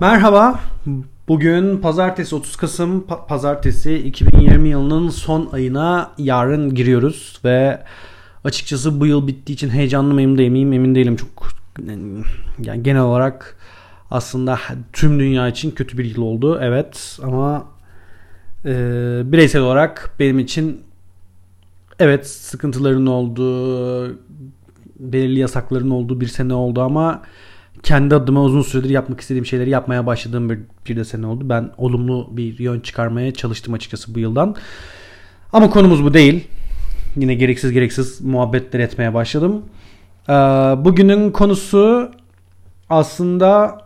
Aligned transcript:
Merhaba. 0.00 0.60
Bugün 1.28 1.76
pazartesi 1.78 2.34
30 2.34 2.56
Kasım 2.56 3.00
pa- 3.08 3.26
pazartesi 3.26 3.94
2020 3.94 4.68
yılının 4.68 5.08
son 5.08 5.48
ayına 5.52 6.10
yarın 6.18 6.74
giriyoruz 6.74 7.40
ve 7.44 7.82
açıkçası 8.44 9.00
bu 9.00 9.06
yıl 9.06 9.26
bittiği 9.26 9.54
için 9.54 9.68
heyecanlı 9.68 10.14
mıyım 10.14 10.38
değil 10.38 10.50
miyim 10.50 10.72
emin 10.72 10.94
değilim 10.94 11.16
çok 11.16 11.48
yani 12.62 12.82
genel 12.82 13.02
olarak 13.02 13.56
aslında 14.10 14.58
tüm 14.92 15.20
dünya 15.20 15.48
için 15.48 15.70
kötü 15.70 15.98
bir 15.98 16.04
yıl 16.04 16.22
oldu 16.22 16.58
evet 16.62 17.18
ama 17.22 17.64
e, 18.64 18.72
bireysel 19.24 19.62
olarak 19.62 20.10
benim 20.18 20.38
için 20.38 20.80
evet 21.98 22.26
sıkıntıların 22.26 23.06
olduğu 23.06 24.08
belirli 24.98 25.38
yasakların 25.38 25.90
olduğu 25.90 26.20
bir 26.20 26.26
sene 26.26 26.54
oldu 26.54 26.82
ama 26.82 27.22
kendi 27.82 28.14
adıma 28.14 28.42
uzun 28.42 28.62
süredir 28.62 28.90
yapmak 28.90 29.20
istediğim 29.20 29.46
şeyleri 29.46 29.70
yapmaya 29.70 30.06
başladığım 30.06 30.50
bir, 30.50 30.58
bir 30.88 30.96
de 30.96 31.04
sene 31.04 31.26
oldu. 31.26 31.48
Ben 31.48 31.70
olumlu 31.76 32.28
bir 32.30 32.58
yön 32.58 32.80
çıkarmaya 32.80 33.34
çalıştım 33.34 33.74
açıkçası 33.74 34.14
bu 34.14 34.18
yıldan. 34.18 34.56
Ama 35.52 35.70
konumuz 35.70 36.04
bu 36.04 36.14
değil. 36.14 36.48
Yine 37.16 37.34
gereksiz 37.34 37.72
gereksiz 37.72 38.20
muhabbetler 38.20 38.80
etmeye 38.80 39.14
başladım. 39.14 39.62
Ee, 40.28 40.32
bugünün 40.84 41.30
konusu 41.30 42.10
aslında 42.90 43.78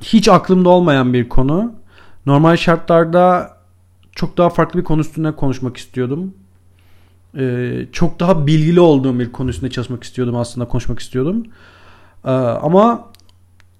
hiç 0.00 0.28
aklımda 0.28 0.68
olmayan 0.68 1.12
bir 1.12 1.28
konu. 1.28 1.72
Normal 2.26 2.56
şartlarda 2.56 3.56
çok 4.12 4.38
daha 4.38 4.50
farklı 4.50 4.80
bir 4.80 4.84
konu 4.84 5.00
üstüne 5.00 5.32
konuşmak 5.32 5.76
istiyordum. 5.76 6.34
Ee, 7.38 7.86
çok 7.92 8.20
daha 8.20 8.46
bilgili 8.46 8.80
olduğum 8.80 9.18
bir 9.18 9.32
konu 9.32 9.50
üstünde 9.50 9.70
çalışmak 9.70 10.04
istiyordum 10.04 10.36
aslında 10.36 10.68
konuşmak 10.68 10.98
istiyordum. 10.98 11.46
Ee, 12.24 12.30
ama 12.30 13.08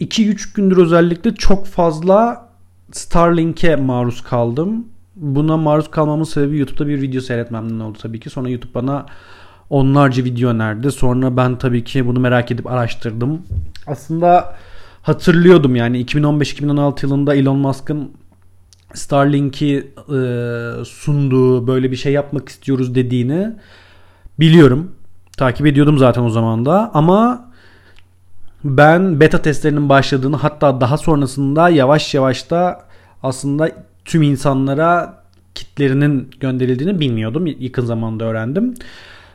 2-3 0.00 0.56
gündür 0.56 0.76
özellikle 0.76 1.34
çok 1.34 1.66
fazla 1.66 2.48
Starlink'e 2.92 3.76
maruz 3.76 4.22
kaldım. 4.22 4.86
Buna 5.16 5.56
maruz 5.56 5.90
kalmamın 5.90 6.24
sebebi 6.24 6.58
YouTube'da 6.58 6.88
bir 6.88 7.02
video 7.02 7.20
seyretmemden 7.20 7.80
oldu 7.80 7.98
tabii 8.02 8.20
ki. 8.20 8.30
Sonra 8.30 8.48
YouTube 8.48 8.74
bana 8.74 9.06
onlarca 9.70 10.24
video 10.24 10.50
önerdi. 10.50 10.92
Sonra 10.92 11.36
ben 11.36 11.58
tabii 11.58 11.84
ki 11.84 12.06
bunu 12.06 12.20
merak 12.20 12.50
edip 12.50 12.66
araştırdım. 12.66 13.42
Aslında 13.86 14.56
hatırlıyordum 15.02 15.76
yani 15.76 16.04
2015-2016 16.04 17.06
yılında 17.06 17.34
Elon 17.34 17.58
Musk'ın 17.58 18.10
Starlink'i 18.94 19.92
e, 20.08 20.18
sunduğu 20.84 21.66
böyle 21.66 21.90
bir 21.90 21.96
şey 21.96 22.12
yapmak 22.12 22.48
istiyoruz 22.48 22.94
dediğini 22.94 23.52
biliyorum. 24.40 24.90
Takip 25.36 25.66
ediyordum 25.66 25.98
zaten 25.98 26.22
o 26.22 26.30
zaman 26.30 26.66
da 26.66 26.90
ama 26.94 27.50
ben 28.64 29.20
beta 29.20 29.42
testlerinin 29.42 29.88
başladığını 29.88 30.36
hatta 30.36 30.80
daha 30.80 30.98
sonrasında 30.98 31.68
yavaş 31.68 32.14
yavaş 32.14 32.50
da 32.50 32.82
aslında 33.22 33.70
tüm 34.04 34.22
insanlara 34.22 35.22
kitlerinin 35.54 36.30
gönderildiğini 36.40 37.00
bilmiyordum. 37.00 37.46
Yakın 37.46 37.84
zamanda 37.84 38.24
öğrendim. 38.24 38.74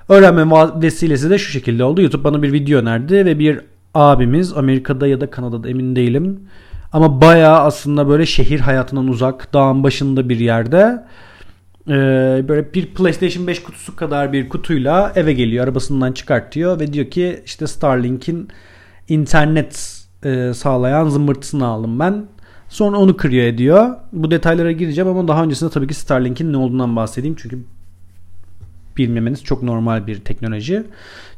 Öğrenme 0.10 0.46
vesilesi 0.82 1.30
de 1.30 1.38
şu 1.38 1.52
şekilde 1.52 1.84
oldu. 1.84 2.02
YouTube 2.02 2.24
bana 2.24 2.44
bir 2.44 2.54
video 2.54 2.80
önerdi 2.80 3.26
ve 3.26 3.40
bir 3.40 3.62
abimiz 3.94 4.54
Amerika'da 4.54 5.08
ya 5.08 5.22
da 5.22 5.32
Kanada'da 5.32 5.70
emin 5.70 5.96
değilim. 5.96 6.40
Ama 6.94 7.22
bayağı 7.22 7.60
aslında 7.60 8.10
böyle 8.10 8.26
şehir 8.26 8.60
hayatından 8.60 9.08
uzak, 9.08 9.54
dağın 9.54 9.84
başında 9.84 10.30
bir 10.30 10.40
yerde 10.40 11.04
böyle 12.48 12.74
bir 12.74 12.86
PlayStation 12.86 13.48
5 13.48 13.64
kutusu 13.64 13.96
kadar 13.96 14.34
bir 14.34 14.50
kutuyla 14.50 15.14
eve 15.16 15.34
geliyor. 15.34 15.64
Arabasından 15.64 16.12
çıkartıyor 16.12 16.80
ve 16.80 16.94
diyor 16.94 17.06
ki 17.06 17.42
işte 17.46 17.68
Starlink'in 17.68 18.50
internet 19.10 20.04
e, 20.24 20.54
sağlayan 20.54 21.10
zımbırtısını 21.10 21.66
aldım 21.66 22.00
ben. 22.00 22.26
Sonra 22.70 22.98
onu 22.98 23.18
kırıyor 23.18 23.46
ediyor. 23.46 23.96
Bu 24.14 24.32
detaylara 24.32 24.72
gireceğim 24.72 25.10
ama 25.10 25.28
daha 25.28 25.44
öncesinde 25.44 25.70
tabii 25.70 25.88
ki 25.88 25.94
Starlink'in 25.94 26.54
ne 26.54 26.58
olduğundan 26.58 26.96
bahsedeyim. 26.96 27.36
Çünkü 27.40 27.60
bilmemeniz 28.98 29.44
çok 29.44 29.64
normal 29.64 30.08
bir 30.08 30.20
teknoloji. 30.20 30.84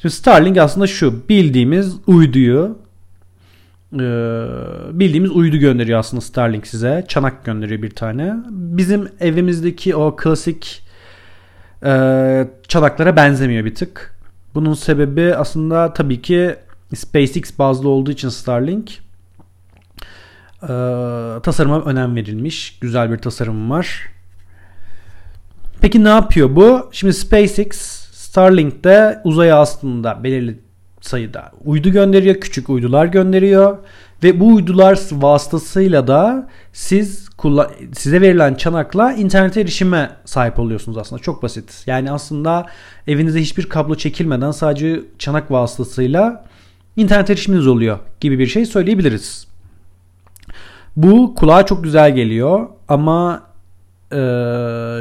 Şimdi 0.02 0.16
Starlink 0.16 0.58
aslında 0.58 0.88
şu 0.88 1.30
bildiğimiz 1.30 1.96
uyduyu 2.08 2.78
e, 3.94 4.00
bildiğimiz 5.00 5.32
uydu 5.32 5.58
gönderiyor 5.58 6.00
aslında 6.00 6.22
Starlink 6.22 6.68
size. 6.68 7.06
Çanak 7.08 7.46
gönderiyor 7.46 7.82
bir 7.82 7.90
tane. 7.90 8.36
Bizim 8.50 9.08
evimizdeki 9.20 9.96
o 9.96 10.16
klasik 10.16 10.84
e, 11.86 12.48
çanaklara 12.68 13.16
benzemiyor 13.16 13.66
bir 13.66 13.76
tık. 13.76 14.16
Bunun 14.56 14.74
sebebi 14.74 15.36
aslında 15.36 15.94
tabii 15.94 16.22
ki 16.22 16.56
SpaceX 16.96 17.60
bazlı 17.60 17.90
olduğu 17.90 18.12
için 18.12 18.30
Starlink 18.30 19.00
e, 20.64 20.68
tasarıma 21.44 21.82
önem 21.82 22.16
verilmiş. 22.16 22.80
Güzel 22.82 23.12
bir 23.12 23.18
tasarım 23.18 23.70
var. 23.70 24.08
Peki 25.82 26.04
ne 26.04 26.10
yapıyor 26.10 26.56
bu? 26.56 26.90
Şimdi 26.92 27.14
SpaceX 27.14 27.72
Starlink'te 28.12 29.22
uzaya 29.24 29.60
aslında 29.60 30.24
belirli 30.24 30.60
sayıda 31.02 31.52
uydu 31.66 31.90
gönderiyor. 31.90 32.36
Küçük 32.36 32.70
uydular 32.70 33.06
gönderiyor. 33.06 33.78
Ve 34.24 34.40
bu 34.40 34.48
uydular 34.48 35.00
vasıtasıyla 35.12 36.08
da 36.08 36.48
siz 36.74 37.30
size 37.94 38.22
verilen 38.22 38.56
çanakla 38.56 39.14
internete 39.14 39.62
erişime 39.62 40.10
sahip 40.26 40.60
oluyorsunuz 40.60 40.98
aslında. 40.98 41.22
Çok 41.22 41.44
basit. 41.44 41.84
Yani 41.86 42.12
aslında 42.12 42.66
evinize 43.08 43.42
hiçbir 43.42 43.70
kablo 43.70 43.96
çekilmeden 43.96 44.52
sadece 44.52 45.02
çanak 45.20 45.52
vasıtasıyla 45.52 46.46
internet 46.98 47.30
erişiminiz 47.30 47.68
oluyor 47.68 48.00
gibi 48.20 48.40
bir 48.40 48.48
şey 48.48 48.66
söyleyebiliriz. 48.66 49.48
Bu 50.96 51.36
kulağa 51.36 51.66
çok 51.66 51.84
güzel 51.84 52.16
geliyor 52.16 52.68
ama 52.88 53.44
e, 54.12 54.18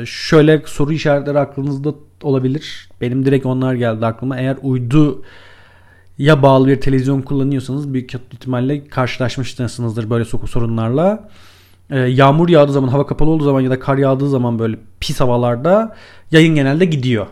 şöyle 0.07 0.63
soru 0.67 0.93
işaretleri 0.93 1.39
aklınızda 1.39 1.95
olabilir. 2.23 2.89
Benim 3.01 3.27
direkt 3.27 3.47
onlar 3.47 3.75
geldi 3.75 4.07
aklıma. 4.07 4.39
Eğer 4.39 4.57
uydu 4.63 5.23
ya 6.19 6.43
bağlı 6.43 6.69
bir 6.69 6.81
televizyon 6.81 7.23
kullanıyorsanız 7.23 7.95
büyük 7.95 8.15
ihtimalle 8.15 8.89
karşılaşmışsınızdır 8.89 10.11
böyle 10.11 10.25
sorunlarla. 10.25 11.29
Ee, 11.91 11.99
yağmur 11.99 12.49
yağdığı 12.49 12.73
zaman, 12.73 12.89
hava 12.89 13.07
kapalı 13.07 13.31
olduğu 13.31 13.45
zaman 13.45 13.61
ya 13.61 13.71
da 13.71 13.81
kar 13.81 13.99
yağdığı 13.99 14.29
zaman 14.29 14.59
böyle 14.59 14.77
pis 15.01 15.21
havalarda 15.21 15.97
yayın 16.31 16.55
genelde 16.55 16.85
gidiyor 16.85 17.27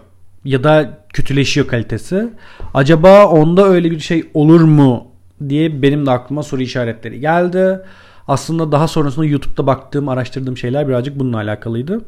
ya 0.44 0.64
da 0.64 1.04
kötüleşiyor 1.18 1.66
kalitesi. 1.66 2.28
Acaba 2.74 3.26
onda 3.26 3.64
öyle 3.68 3.90
bir 3.90 4.00
şey 4.00 4.30
olur 4.34 4.60
mu 4.60 5.06
diye 5.48 5.82
benim 5.82 6.06
de 6.06 6.10
aklıma 6.10 6.42
soru 6.42 6.62
işaretleri 6.62 7.20
geldi. 7.20 7.80
Aslında 8.28 8.72
daha 8.72 8.88
sonrasında 8.88 9.26
YouTube'da 9.26 9.66
baktığım, 9.66 10.08
araştırdığım 10.08 10.56
şeyler 10.56 10.88
birazcık 10.88 11.18
bununla 11.18 11.36
alakalıydı. 11.36 12.04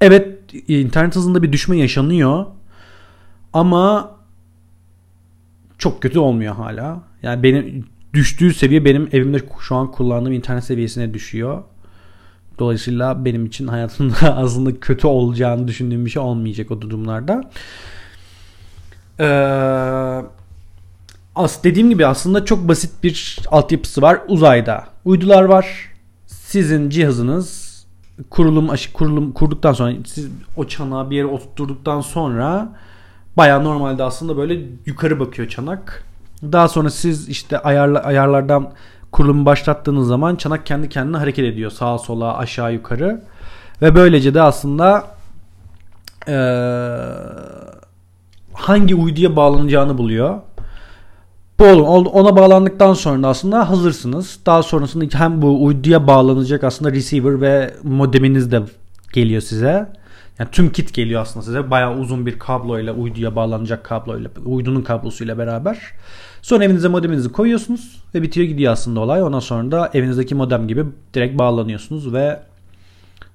Evet, 0.00 0.38
internet 0.68 1.16
hızında 1.16 1.42
bir 1.42 1.52
düşme 1.52 1.76
yaşanıyor. 1.76 2.46
Ama 3.52 4.10
çok 5.78 6.02
kötü 6.02 6.18
olmuyor 6.18 6.54
hala. 6.54 7.02
Yani 7.22 7.42
benim 7.42 7.84
düştüğü 8.14 8.54
seviye 8.54 8.84
benim 8.84 9.08
evimde 9.12 9.38
şu 9.60 9.76
an 9.76 9.90
kullandığım 9.90 10.32
internet 10.32 10.64
seviyesine 10.64 11.14
düşüyor. 11.14 11.62
Dolayısıyla 12.58 13.24
benim 13.24 13.46
için 13.46 13.66
hayatımda 13.66 14.36
aslında 14.36 14.80
kötü 14.80 15.06
olacağını 15.06 15.68
düşündüğüm 15.68 16.04
bir 16.04 16.10
şey 16.10 16.22
olmayacak 16.22 16.70
o 16.70 16.80
durumlarda. 16.80 17.50
Ee, 19.20 20.24
as 21.36 21.64
dediğim 21.64 21.90
gibi 21.90 22.06
aslında 22.06 22.44
çok 22.44 22.68
basit 22.68 22.90
bir 23.02 23.38
altyapısı 23.50 24.02
var 24.02 24.20
uzayda. 24.28 24.84
Uydular 25.04 25.42
var. 25.42 25.92
Sizin 26.26 26.90
cihazınız 26.90 27.72
kurulum 28.30 28.70
aşı 28.70 28.92
kurulum 28.92 29.32
kurduktan 29.32 29.72
sonra 29.72 29.92
siz 30.06 30.28
o 30.56 30.66
çanağı 30.66 31.10
bir 31.10 31.16
yere 31.16 31.26
oturttuktan 31.26 32.00
sonra 32.00 32.68
baya 33.36 33.60
normalde 33.60 34.02
aslında 34.02 34.36
böyle 34.36 34.60
yukarı 34.86 35.20
bakıyor 35.20 35.48
çanak. 35.48 36.04
Daha 36.42 36.68
sonra 36.68 36.90
siz 36.90 37.28
işte 37.28 37.58
ayarla, 37.58 38.02
ayarlardan 38.02 38.72
kurulumu 39.12 39.46
başlattığınız 39.46 40.08
zaman 40.08 40.36
çanak 40.36 40.66
kendi 40.66 40.88
kendine 40.88 41.16
hareket 41.16 41.44
ediyor. 41.44 41.70
Sağa 41.70 41.98
sola 41.98 42.38
aşağı 42.38 42.72
yukarı. 42.72 43.22
Ve 43.82 43.94
böylece 43.94 44.34
de 44.34 44.42
aslında 44.42 45.04
ee, 46.28 46.98
hangi 48.52 48.94
uyduya 48.94 49.36
bağlanacağını 49.36 49.98
buluyor. 49.98 50.40
Bu 51.58 51.64
ona 51.64 52.36
bağlandıktan 52.36 52.94
sonra 52.94 53.26
aslında 53.26 53.70
hazırsınız. 53.70 54.38
Daha 54.46 54.62
sonrasında 54.62 55.18
hem 55.18 55.42
bu 55.42 55.64
uyduya 55.64 56.06
bağlanacak 56.06 56.64
aslında 56.64 56.92
receiver 56.92 57.40
ve 57.40 57.74
modeminiz 57.82 58.52
de 58.52 58.62
geliyor 59.12 59.42
size. 59.42 59.92
Yani 60.38 60.50
tüm 60.52 60.72
kit 60.72 60.94
geliyor 60.94 61.22
aslında 61.22 61.44
size. 61.44 61.70
Bayağı 61.70 61.96
uzun 61.96 62.26
bir 62.26 62.38
kabloyla 62.38 62.92
uyduya 62.92 63.36
bağlanacak 63.36 63.84
kabloyla 63.84 64.30
uydunun 64.44 64.82
kablosuyla 64.82 65.38
beraber. 65.38 65.78
Sonra 66.42 66.64
evinize 66.64 66.88
modeminizi 66.88 67.32
koyuyorsunuz 67.32 68.04
ve 68.14 68.22
bitiyor 68.22 68.46
gidiyor 68.46 68.72
aslında 68.72 69.00
olay. 69.00 69.22
Ondan 69.22 69.40
sonra 69.40 69.70
da 69.70 69.90
evinizdeki 69.94 70.34
modem 70.34 70.68
gibi 70.68 70.84
direkt 71.14 71.38
bağlanıyorsunuz 71.38 72.12
ve 72.12 72.40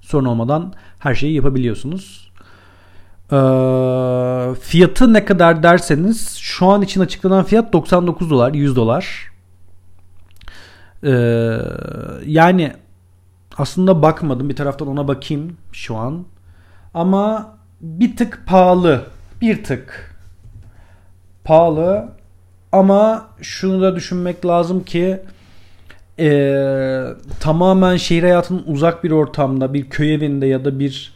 sorun 0.01 0.25
olmadan 0.25 0.73
her 0.99 1.15
şeyi 1.15 1.33
yapabiliyorsunuz. 1.33 2.31
Ee, 3.31 4.55
fiyatı 4.61 5.13
ne 5.13 5.25
kadar 5.25 5.63
derseniz 5.63 6.37
şu 6.37 6.65
an 6.65 6.81
için 6.81 7.01
açıklanan 7.01 7.43
fiyat 7.43 7.73
99 7.73 8.29
dolar 8.29 8.53
100 8.53 8.75
dolar. 8.75 9.31
Ee, 11.03 11.09
yani 12.25 12.73
aslında 13.57 14.01
bakmadım 14.01 14.49
bir 14.49 14.55
taraftan 14.55 14.87
ona 14.87 15.07
bakayım 15.07 15.57
şu 15.71 15.95
an. 15.95 16.25
Ama 16.97 17.57
bir 17.81 18.15
tık 18.15 18.43
pahalı. 18.47 19.05
Bir 19.41 19.63
tık 19.63 20.15
pahalı 21.43 22.09
ama 22.71 23.29
şunu 23.41 23.81
da 23.81 23.95
düşünmek 23.95 24.45
lazım 24.45 24.83
ki 24.83 25.19
e, 26.19 26.29
tamamen 27.39 27.97
şehir 27.97 28.23
hayatının 28.23 28.63
uzak 28.67 29.03
bir 29.03 29.11
ortamda 29.11 29.73
bir 29.73 29.89
köy 29.89 30.13
evinde 30.13 30.47
ya 30.47 30.65
da 30.65 30.79
bir 30.79 31.13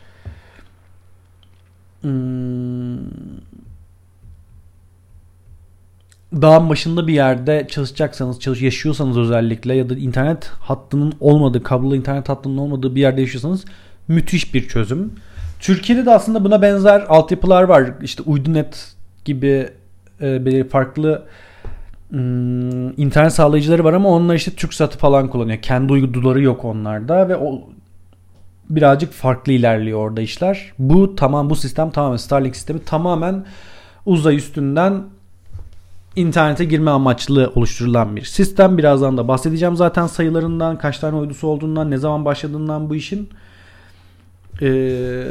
hmm, 2.02 3.00
dağın 6.42 6.70
başında 6.70 7.08
bir 7.08 7.14
yerde 7.14 7.68
çalışacaksanız, 7.72 8.40
çalış 8.40 8.62
yaşıyorsanız 8.62 9.18
özellikle 9.18 9.76
ya 9.76 9.90
da 9.90 9.96
internet 9.96 10.46
hattının 10.46 11.14
olmadığı, 11.20 11.64
kablolu 11.64 11.96
internet 11.96 12.30
hattının 12.30 12.58
olmadığı 12.58 12.96
bir 12.96 13.02
yerde 13.02 13.22
yaşıyorsanız 13.22 13.66
müthiş 14.08 14.54
bir 14.54 14.68
çözüm. 14.68 15.14
Türkiye'de 15.62 16.06
de 16.06 16.12
aslında 16.12 16.44
buna 16.44 16.62
benzer 16.62 17.06
altyapılar 17.10 17.64
var. 17.64 17.92
İşte 18.02 18.24
Uydunet 18.26 18.94
gibi 19.26 19.70
e, 20.22 20.64
farklı 20.64 21.24
hmm, 22.10 23.00
internet 23.00 23.34
sağlayıcıları 23.34 23.84
var 23.84 23.94
ama 23.94 24.10
onlar 24.10 24.36
işte 24.36 24.52
TürkSat'ı 24.52 24.98
falan 24.98 25.30
kullanıyor. 25.30 25.62
Kendi 25.62 25.94
uyduları 25.94 26.42
yok 26.42 26.66
onlarda 26.66 27.30
ve 27.30 27.38
o 27.38 27.62
birazcık 28.70 29.12
farklı 29.12 29.52
ilerliyor 29.52 30.00
orada 30.00 30.22
işler. 30.22 30.74
Bu 30.80 31.16
tamam 31.16 31.50
bu 31.50 31.56
sistem 31.56 31.92
tamamen 31.92 32.18
Starlink 32.18 32.56
sistemi 32.56 32.86
tamamen 32.86 33.46
uzay 34.06 34.36
üstünden 34.36 35.04
internete 36.16 36.66
girme 36.66 36.92
amaçlı 36.92 37.52
oluşturulan 37.56 38.16
bir 38.16 38.24
sistem. 38.24 38.78
Birazdan 38.78 39.18
da 39.18 39.28
bahsedeceğim 39.28 39.76
zaten 39.76 40.08
sayılarından, 40.08 40.78
kaç 40.78 41.00
tane 41.00 41.18
uydusu 41.18 41.48
olduğundan, 41.48 41.92
ne 41.92 41.98
zaman 41.98 42.26
başladığından 42.26 42.90
bu 42.90 42.96
işin. 42.96 43.30
Ee, 44.62 45.24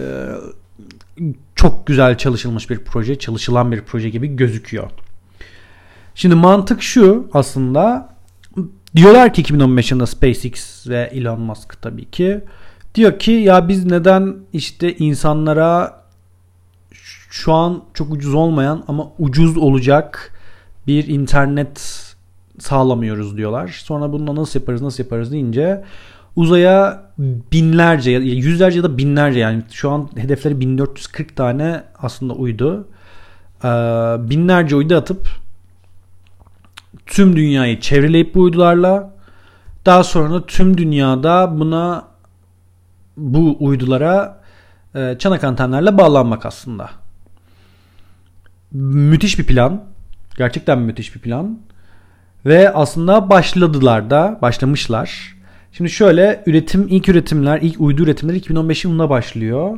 çok 1.54 1.86
güzel 1.86 2.18
çalışılmış 2.18 2.70
bir 2.70 2.78
proje, 2.78 3.18
çalışılan 3.18 3.72
bir 3.72 3.82
proje 3.82 4.10
gibi 4.10 4.36
gözüküyor. 4.36 4.90
Şimdi 6.14 6.34
mantık 6.34 6.82
şu 6.82 7.28
aslında 7.32 8.14
diyorlar 8.96 9.34
ki 9.34 9.40
2015 9.40 9.90
yılında 9.90 10.06
SpaceX 10.06 10.86
ve 10.88 11.10
Elon 11.12 11.40
Musk 11.40 11.82
tabii 11.82 12.10
ki 12.10 12.40
diyor 12.94 13.18
ki 13.18 13.30
ya 13.30 13.68
biz 13.68 13.84
neden 13.84 14.36
işte 14.52 14.96
insanlara 14.96 16.02
şu 17.30 17.52
an 17.52 17.84
çok 17.94 18.12
ucuz 18.12 18.34
olmayan 18.34 18.84
ama 18.88 19.06
ucuz 19.18 19.56
olacak 19.56 20.32
bir 20.86 21.08
internet 21.08 22.06
sağlamıyoruz 22.58 23.36
diyorlar. 23.36 23.68
Sonra 23.84 24.12
bunu 24.12 24.36
nasıl 24.36 24.60
yaparız 24.60 24.82
nasıl 24.82 25.04
yaparız 25.04 25.32
deyince 25.32 25.84
uzaya 26.36 27.02
binlerce 27.52 28.10
yüzlerce 28.10 28.76
ya 28.76 28.84
da 28.84 28.98
binlerce 28.98 29.38
yani 29.38 29.62
şu 29.70 29.90
an 29.90 30.08
hedefleri 30.16 30.60
1440 30.60 31.36
tane 31.36 31.82
aslında 31.98 32.32
uydu. 32.32 32.88
Ee, 33.64 33.68
binlerce 34.30 34.76
uydu 34.76 34.96
atıp 34.96 35.28
tüm 37.06 37.36
dünyayı 37.36 37.80
çevreleyip 37.80 38.34
bu 38.34 38.40
uydularla 38.40 39.14
daha 39.86 40.04
sonra 40.04 40.46
tüm 40.46 40.78
dünyada 40.78 41.60
buna 41.60 42.04
bu 43.16 43.56
uydulara 43.60 44.40
e, 44.94 45.16
çanak 45.18 45.44
antenlerle 45.44 45.98
bağlanmak 45.98 46.46
aslında. 46.46 46.90
Müthiş 48.72 49.38
bir 49.38 49.46
plan. 49.46 49.84
Gerçekten 50.38 50.78
müthiş 50.78 51.14
bir 51.14 51.20
plan. 51.20 51.58
Ve 52.46 52.72
aslında 52.72 53.30
başladılar 53.30 54.10
da, 54.10 54.38
başlamışlar. 54.42 55.39
Şimdi 55.72 55.90
şöyle 55.90 56.42
üretim, 56.46 56.86
ilk 56.90 57.08
üretimler, 57.08 57.58
ilk 57.62 57.80
uydu 57.80 58.02
üretimleri 58.02 58.36
2015 58.36 58.84
yılında 58.84 59.10
başlıyor. 59.10 59.76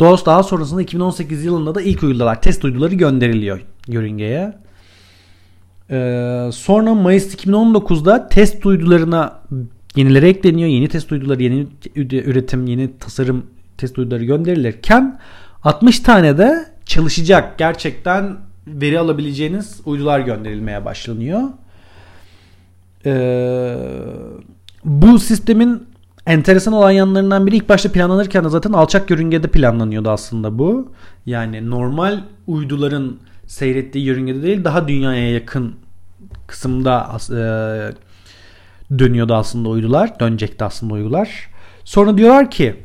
DOS 0.00 0.26
daha 0.26 0.42
sonrasında 0.42 0.82
2018 0.82 1.44
yılında 1.44 1.74
da 1.74 1.82
ilk 1.82 2.02
uydular, 2.02 2.42
test 2.42 2.64
uyduları 2.64 2.94
gönderiliyor 2.94 3.60
yörüngeye. 3.88 4.52
Ee, 5.90 6.50
sonra 6.52 6.94
Mayıs 6.94 7.34
2019'da 7.34 8.28
test 8.28 8.66
uydularına 8.66 9.40
yenileri 9.96 10.26
ekleniyor. 10.28 10.68
Yeni 10.68 10.88
test 10.88 11.12
uyduları, 11.12 11.42
yeni 11.42 11.66
üretim, 11.96 12.66
yeni 12.66 12.98
tasarım 12.98 13.46
test 13.78 13.98
uyduları 13.98 14.24
gönderilirken 14.24 15.20
60 15.62 16.00
tane 16.00 16.38
de 16.38 16.66
çalışacak 16.84 17.58
gerçekten 17.58 18.36
veri 18.66 18.98
alabileceğiniz 18.98 19.80
uydular 19.84 20.20
gönderilmeye 20.20 20.84
başlanıyor. 20.84 21.42
Ee, 23.06 23.76
bu 24.88 25.18
sistemin 25.18 25.86
enteresan 26.26 26.74
olan 26.74 26.90
yanlarından 26.90 27.46
biri 27.46 27.56
ilk 27.56 27.68
başta 27.68 27.92
planlanırken 27.92 28.44
de 28.44 28.48
zaten 28.48 28.72
alçak 28.72 29.10
yörüngede 29.10 29.48
planlanıyordu 29.48 30.10
aslında 30.10 30.58
bu. 30.58 30.92
Yani 31.26 31.70
normal 31.70 32.20
uyduların 32.46 33.16
seyrettiği 33.46 34.04
yörüngede 34.04 34.42
değil 34.42 34.64
daha 34.64 34.88
dünyaya 34.88 35.30
yakın 35.30 35.74
kısımda 36.46 37.18
e, 37.30 37.38
dönüyordu 38.98 39.34
aslında 39.34 39.68
uydular. 39.68 40.20
Dönecekti 40.20 40.64
aslında 40.64 40.94
uydular. 40.94 41.48
Sonra 41.84 42.18
diyorlar 42.18 42.50
ki 42.50 42.76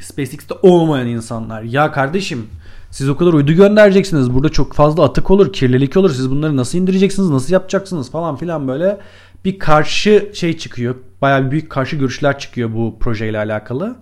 SpaceX'te 0.00 0.54
olmayan 0.62 1.06
insanlar 1.06 1.62
ya 1.62 1.92
kardeşim 1.92 2.46
siz 2.90 3.08
o 3.08 3.16
kadar 3.16 3.32
uydu 3.32 3.52
göndereceksiniz. 3.52 4.34
Burada 4.34 4.48
çok 4.48 4.72
fazla 4.72 5.04
atık 5.04 5.30
olur, 5.30 5.52
kirlilik 5.52 5.96
olur. 5.96 6.10
Siz 6.10 6.30
bunları 6.30 6.56
nasıl 6.56 6.78
indireceksiniz, 6.78 7.30
nasıl 7.30 7.52
yapacaksınız 7.52 8.10
falan 8.10 8.36
filan 8.36 8.68
böyle 8.68 8.98
bir 9.44 9.58
karşı 9.58 10.30
şey 10.34 10.58
çıkıyor. 10.58 10.94
Bayağı 11.22 11.46
bir 11.46 11.50
büyük 11.50 11.70
karşı 11.70 11.96
görüşler 11.96 12.38
çıkıyor 12.38 12.74
bu 12.74 12.96
projeyle 13.00 13.38
alakalı. 13.38 13.96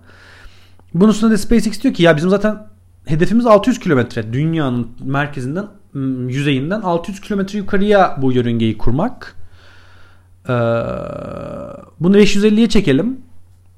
Bunun 0.95 1.11
üstüne 1.11 1.31
de 1.31 1.37
SpaceX 1.37 1.83
diyor 1.83 1.95
ki 1.95 2.03
ya 2.03 2.17
bizim 2.17 2.31
zaten 2.31 2.67
hedefimiz 3.05 3.47
600 3.47 3.79
kilometre. 3.79 4.33
Dünyanın 4.33 4.89
merkezinden, 5.05 5.67
yüzeyinden 6.29 6.81
600 6.81 7.21
kilometre 7.21 7.59
yukarıya 7.59 8.19
bu 8.23 8.33
yörüngeyi 8.33 8.79
kurmak. 8.79 9.37
Ee, 10.49 10.53
bunu 12.01 12.19
550'ye 12.19 12.69
çekelim. 12.69 13.21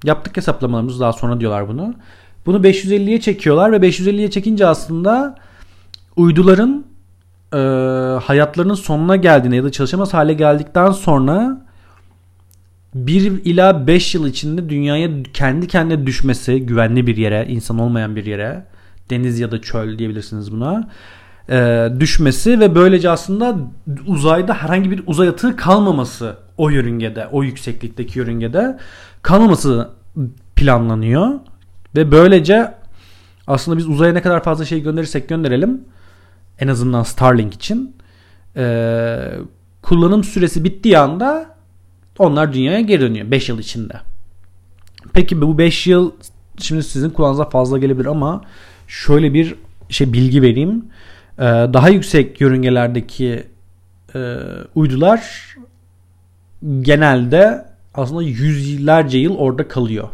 Yaptık 0.05 0.37
hesaplamalarımızı 0.37 1.01
daha 1.01 1.13
sonra 1.13 1.41
diyorlar 1.41 1.69
bunu. 1.69 1.95
Bunu 2.47 2.57
550'ye 2.57 3.21
çekiyorlar 3.21 3.73
ve 3.73 3.77
550'ye 3.77 4.31
çekince 4.31 4.67
aslında 4.67 5.35
uyduların 6.17 6.87
e, 7.53 7.59
hayatlarının 8.23 8.75
sonuna 8.75 9.17
geldiğine 9.17 9.57
ya 9.57 9.65
da 9.65 9.73
çalışamaz 9.73 10.15
hale 10.15 10.33
geldikten 10.33 10.91
sonra 10.91 11.67
1 12.95 13.45
ila 13.45 13.87
5 13.87 14.15
yıl 14.15 14.27
içinde 14.27 14.69
dünyaya 14.69 15.23
kendi 15.35 15.69
kendine 15.69 16.07
düşmesi 16.07 16.67
güvenli 16.67 17.07
bir 17.07 17.17
yere, 17.17 17.47
insan 17.49 17.79
olmayan 17.79 18.17
bir 18.17 18.27
yere, 18.27 18.65
deniz 19.11 19.41
ya 19.41 19.51
da 19.51 19.61
çöl 19.61 19.99
diyebilirsiniz 19.99 20.53
buna, 20.53 20.89
e, 21.49 21.89
düşmesi 22.01 22.61
ve 22.61 22.75
böylece 22.75 23.11
aslında 23.11 23.57
uzayda 24.07 24.55
herhangi 24.55 24.91
bir 24.91 25.03
uzay 25.07 25.29
atığı 25.29 25.57
kalmaması 25.57 26.37
o 26.57 26.71
yörüngede, 26.71 27.27
o 27.33 27.43
yükseklikteki 27.43 28.19
yörüngede 28.19 28.79
kalmaması 29.23 29.91
planlanıyor. 30.57 31.31
Ve 31.97 32.13
böylece 32.13 32.75
aslında 33.47 33.79
biz 33.79 33.89
uzaya 33.89 34.13
ne 34.13 34.23
kadar 34.23 34.43
fazla 34.43 34.65
şey 34.65 34.83
gönderirsek 34.83 35.29
gönderelim 35.29 35.81
en 36.59 36.69
azından 36.69 37.03
Starlink 37.03 37.55
için 37.55 37.97
e, 38.57 39.17
kullanım 39.83 40.25
süresi 40.25 40.65
bittiği 40.65 40.99
anda 40.99 41.57
onlar 42.19 42.53
dünyaya 42.53 42.81
geri 42.81 43.01
dönüyor 43.01 43.31
5 43.31 43.49
yıl 43.49 43.59
içinde. 43.59 43.95
Peki 45.13 45.41
bu 45.43 45.59
5 45.59 45.87
yıl 45.87 46.13
şimdi 46.59 46.83
sizin 46.83 47.11
kulağınıza 47.11 47.49
fazla 47.49 47.79
gelebilir 47.79 48.07
ama 48.07 48.43
şöyle 48.89 49.35
bir 49.35 49.55
şey 49.89 50.13
bilgi 50.13 50.43
vereyim. 50.43 50.85
Ee, 51.39 51.43
daha 51.45 51.89
yüksek 51.89 52.41
yörüngelerdeki 52.41 53.47
e, 54.15 54.37
uydular 54.75 55.47
genelde 56.81 57.67
aslında 57.95 58.23
yüzlerce 58.23 59.19
yıl 59.19 59.37
orada 59.37 59.69
kalıyor 59.69 60.09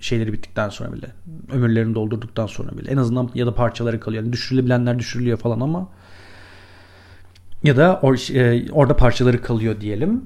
şeyleri 0.00 0.32
bittikten 0.32 0.68
sonra 0.68 0.92
bile. 0.92 1.06
Ömürlerini 1.52 1.94
doldurduktan 1.94 2.46
sonra 2.46 2.78
bile. 2.78 2.90
En 2.90 2.96
azından 2.96 3.30
ya 3.34 3.46
da 3.46 3.54
parçaları 3.54 4.00
kalıyor. 4.00 4.22
Yani 4.22 4.32
düşürülebilenler 4.32 4.98
düşürülüyor 4.98 5.38
falan 5.38 5.60
ama 5.60 5.88
ya 7.64 7.76
da 7.76 8.00
or, 8.02 8.34
e, 8.34 8.72
orada 8.72 8.96
parçaları 8.96 9.42
kalıyor 9.42 9.80
diyelim. 9.80 10.24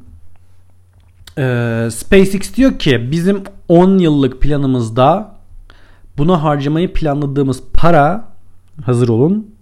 E, 1.38 1.88
SpaceX 1.93 2.55
diyor 2.55 2.79
ki 2.79 3.09
bizim 3.11 3.43
10 3.69 3.99
yıllık 3.99 4.41
planımızda 4.41 5.37
buna 6.19 6.43
harcamayı 6.43 6.93
planladığımız 6.93 7.62
para 7.75 8.29
hazır 8.85 9.09
olun 9.09 9.55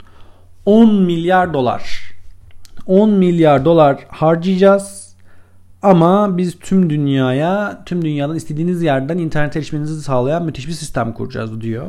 10 0.67 0.95
milyar 0.95 1.55
dolar. 1.55 2.12
10 2.87 3.11
milyar 3.11 3.64
dolar 3.64 4.07
harcayacağız 4.09 5.10
ama 5.82 6.38
biz 6.38 6.58
tüm 6.58 6.90
dünyaya, 6.90 7.82
tüm 7.87 8.02
dünyadan 8.04 8.37
istediğiniz 8.37 8.82
yerden 8.82 9.18
internet 9.18 9.56
erişiminizi 9.56 10.02
sağlayan 10.02 10.44
müthiş 10.44 10.68
bir 10.68 10.72
sistem 10.72 11.12
kuracağız 11.12 11.60
diyor. 11.60 11.87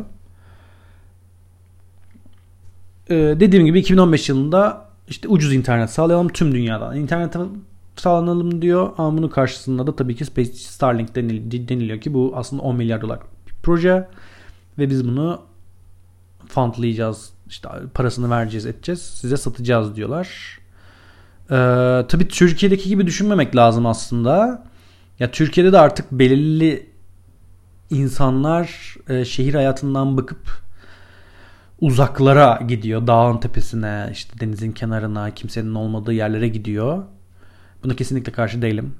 Ee, 3.10 3.16
dediğim 3.16 3.66
gibi 3.66 3.80
2015 3.80 4.30
yılında 4.30 4.86
işte 5.08 5.28
ucuz 5.28 5.54
internet 5.54 5.90
sağlayalım 5.90 6.28
tüm 6.30 6.54
dünyadan. 6.54 6.98
İnternet 6.98 7.36
sağlanalım 7.96 8.62
diyor. 8.62 8.90
Ama 8.98 9.18
bunun 9.18 9.30
karşısında 9.30 9.88
da 9.88 9.96
tabii 9.96 10.16
ki 10.16 10.26
Space 10.26 10.54
Starlink 10.54 11.16
deniliyor 11.16 12.02
ki 12.02 12.14
bu 12.14 12.34
aslında 12.36 12.62
10 12.62 12.76
milyar 12.76 13.02
dolar 13.02 13.20
bir 13.48 13.54
proje 13.64 14.08
ve 14.78 14.90
biz 14.90 15.08
bunu 15.08 15.42
fundlayacağız 16.48 17.34
işte 17.48 17.70
parasını 17.94 18.30
vereceğiz 18.30 18.66
edeceğiz 18.66 19.02
size 19.02 19.38
satacağız 19.38 19.96
diyorlar. 19.96 20.60
Ee, 21.52 22.06
tabii 22.08 22.28
Türkiye'deki 22.28 22.90
gibi 22.90 23.08
düşünmemek 23.08 23.56
lazım 23.56 23.86
aslında. 23.86 24.64
Ya 25.20 25.32
Türkiye'de 25.32 25.72
de 25.72 25.80
artık 25.80 26.12
belirli 26.12 26.90
insanlar 27.90 28.96
e, 29.10 29.26
şehir 29.26 29.54
hayatından 29.54 30.18
bıkıp 30.18 30.62
uzaklara 31.82 32.60
gidiyor. 32.68 33.08
Dağın 33.08 33.38
tepesine, 33.38 34.10
işte 34.12 34.40
denizin 34.40 34.72
kenarına, 34.72 35.32
kimsenin 35.32 35.76
olmadığı 35.76 36.14
yerlere 36.14 36.48
gidiyor. 36.48 37.04
Buna 37.84 37.96
kesinlikle 37.96 38.32
karşı 38.32 38.62
değilim. 38.62 38.94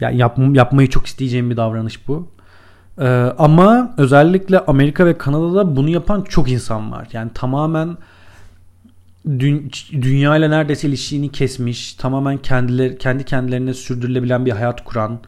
Yani 0.00 0.16
yap, 0.16 0.38
yapmayı 0.52 0.90
çok 0.90 1.06
isteyeceğim 1.06 1.50
bir 1.50 1.56
davranış 1.56 2.08
bu. 2.08 2.28
Ee, 2.98 3.06
ama 3.38 3.94
özellikle 3.98 4.58
Amerika 4.58 5.06
ve 5.06 5.18
Kanada'da 5.18 5.76
bunu 5.76 5.88
yapan 5.88 6.22
çok 6.22 6.50
insan 6.50 6.92
var. 6.92 7.08
Yani 7.12 7.30
tamamen 7.34 7.96
dü- 9.28 10.02
dünya 10.02 10.36
ile 10.36 10.50
neredeyse 10.50 10.88
ilişkini 10.88 11.32
kesmiş, 11.32 11.94
tamamen 11.94 12.38
kendileri 12.38 12.98
kendi 12.98 13.24
kendilerine 13.24 13.74
sürdürülebilen 13.74 14.46
bir 14.46 14.50
hayat 14.50 14.84
kuran, 14.84 15.20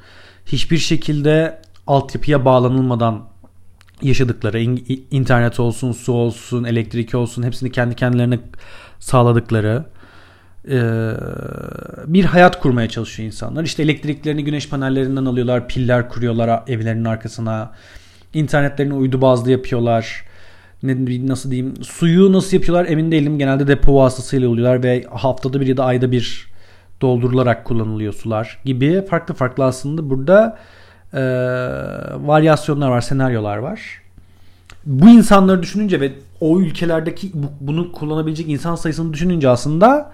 hiçbir 0.47 0.79
şekilde 0.79 1.61
altyapıya 1.87 2.45
bağlanılmadan 2.45 3.29
yaşadıkları 4.03 4.61
internet 5.11 5.61
olsun, 5.61 5.93
su 5.93 6.13
olsun, 6.13 6.65
elektrik 6.65 7.15
olsun 7.15 7.43
hepsini 7.43 7.73
kendi 7.73 7.95
kendilerine 7.95 8.39
sağladıkları 8.99 9.85
bir 12.07 12.25
hayat 12.25 12.61
kurmaya 12.61 12.89
çalışıyor 12.89 13.27
insanlar. 13.27 13.65
İşte 13.65 13.83
elektriklerini 13.83 14.45
güneş 14.45 14.69
panellerinden 14.69 15.25
alıyorlar, 15.25 15.69
piller 15.69 16.09
kuruyorlar 16.09 16.63
evlerinin 16.67 17.05
arkasına. 17.05 17.73
İnternetlerini 18.35 18.95
uydu 18.95 19.21
bazlı 19.21 19.51
yapıyorlar. 19.51 20.25
Ne, 20.83 21.27
nasıl 21.29 21.51
diyeyim? 21.51 21.75
Suyu 21.83 22.33
nasıl 22.33 22.57
yapıyorlar 22.57 22.87
emin 22.87 23.11
değilim. 23.11 23.39
Genelde 23.39 23.67
depo 23.67 23.97
vasıtasıyla 23.97 24.49
oluyorlar 24.49 24.83
ve 24.83 25.05
haftada 25.11 25.61
bir 25.61 25.67
ya 25.67 25.77
da 25.77 25.85
ayda 25.85 26.13
bir 26.13 26.47
doldurularak 27.01 27.65
kullanılıyor 27.65 28.13
sular 28.13 28.59
gibi 28.65 29.05
farklı 29.11 29.35
farklı 29.35 29.65
aslında 29.65 30.11
burada 30.11 30.59
e, 31.13 31.21
varyasyonlar 32.27 32.89
var, 32.89 33.01
senaryolar 33.01 33.57
var. 33.57 33.81
Bu 34.87 35.09
insanları 35.09 35.63
düşününce 35.63 36.01
ve 36.01 36.13
o 36.41 36.61
ülkelerdeki 36.61 37.31
bu, 37.35 37.47
bunu 37.61 37.93
kullanabilecek 37.93 38.49
insan 38.49 38.75
sayısını 38.75 39.13
düşününce 39.13 39.49
aslında 39.49 40.13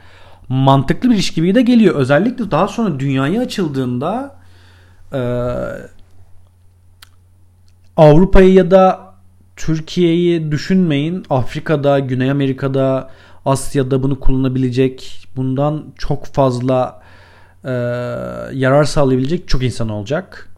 mantıklı 0.49 1.11
bir 1.11 1.15
iş 1.15 1.31
gibi 1.31 1.55
de 1.55 1.63
geliyor. 1.63 1.95
Özellikle 1.95 2.51
daha 2.51 2.69
sonra 2.69 3.01
dünyaya 3.01 3.41
açıldığında 3.43 4.37
e, 5.13 5.21
Avrupa'yı 7.97 8.53
ya 8.55 8.71
da 8.71 9.12
Türkiye'yi 9.67 10.53
düşünmeyin. 10.53 11.25
Afrika'da, 11.31 11.99
Güney 11.99 12.31
Amerika'da, 12.31 13.11
Asya'da 13.45 14.03
bunu 14.03 14.21
kullanabilecek, 14.21 15.29
bundan 15.37 15.85
çok 15.99 16.27
fazla 16.27 17.03
e, 17.65 17.71
yarar 18.53 18.85
sağlayabilecek 18.85 19.49
çok 19.49 19.63
insan 19.63 19.89
olacak. 19.89 20.49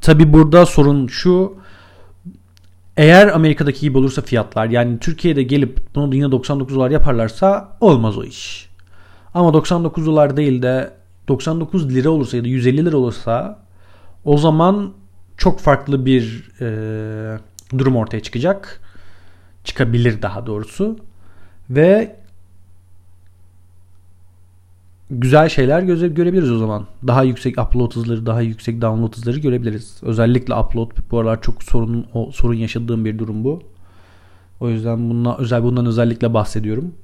Tabi 0.00 0.32
burada 0.32 0.66
sorun 0.66 1.06
şu. 1.06 1.56
Eğer 2.96 3.28
Amerika'daki 3.28 3.80
gibi 3.80 3.98
olursa 3.98 4.22
fiyatlar 4.22 4.66
yani 4.66 4.98
Türkiye'de 4.98 5.42
gelip 5.42 5.78
bunu 5.94 6.14
yine 6.14 6.32
99 6.32 6.76
dolar 6.76 6.90
yaparlarsa 6.90 7.76
olmaz 7.80 8.18
o 8.18 8.24
iş. 8.24 8.70
Ama 9.34 9.54
99 9.54 10.06
dolar 10.06 10.36
değil 10.36 10.62
de 10.62 10.92
99 11.28 11.94
lira 11.94 12.10
olursa 12.10 12.36
ya 12.36 12.44
da 12.44 12.48
150 12.48 12.84
lira 12.84 12.96
olursa 12.96 13.58
o 14.24 14.38
zaman 14.38 14.92
çok 15.36 15.60
farklı 15.60 16.06
bir 16.06 16.50
e, 16.60 17.38
durum 17.78 17.96
ortaya 17.96 18.20
çıkacak. 18.20 18.80
Çıkabilir 19.64 20.22
daha 20.22 20.46
doğrusu. 20.46 20.98
Ve 21.70 22.16
güzel 25.10 25.48
şeyler 25.48 25.82
göze 25.82 26.08
görebiliriz 26.08 26.52
o 26.52 26.58
zaman. 26.58 26.86
Daha 27.06 27.22
yüksek 27.22 27.58
upload 27.58 27.94
hızları, 27.94 28.26
daha 28.26 28.40
yüksek 28.40 28.82
download 28.82 29.16
hızları 29.16 29.38
görebiliriz. 29.38 29.96
Özellikle 30.02 30.54
upload 30.54 30.90
bu 31.10 31.18
aralar 31.18 31.42
çok 31.42 31.62
sorun 31.62 32.06
o, 32.14 32.30
sorun 32.32 32.54
yaşadığım 32.54 33.04
bir 33.04 33.18
durum 33.18 33.44
bu. 33.44 33.62
O 34.60 34.68
yüzden 34.68 35.10
bundan 35.10 35.40
özel 35.40 35.62
bundan 35.62 35.86
özellikle 35.86 36.34
bahsediyorum. 36.34 36.94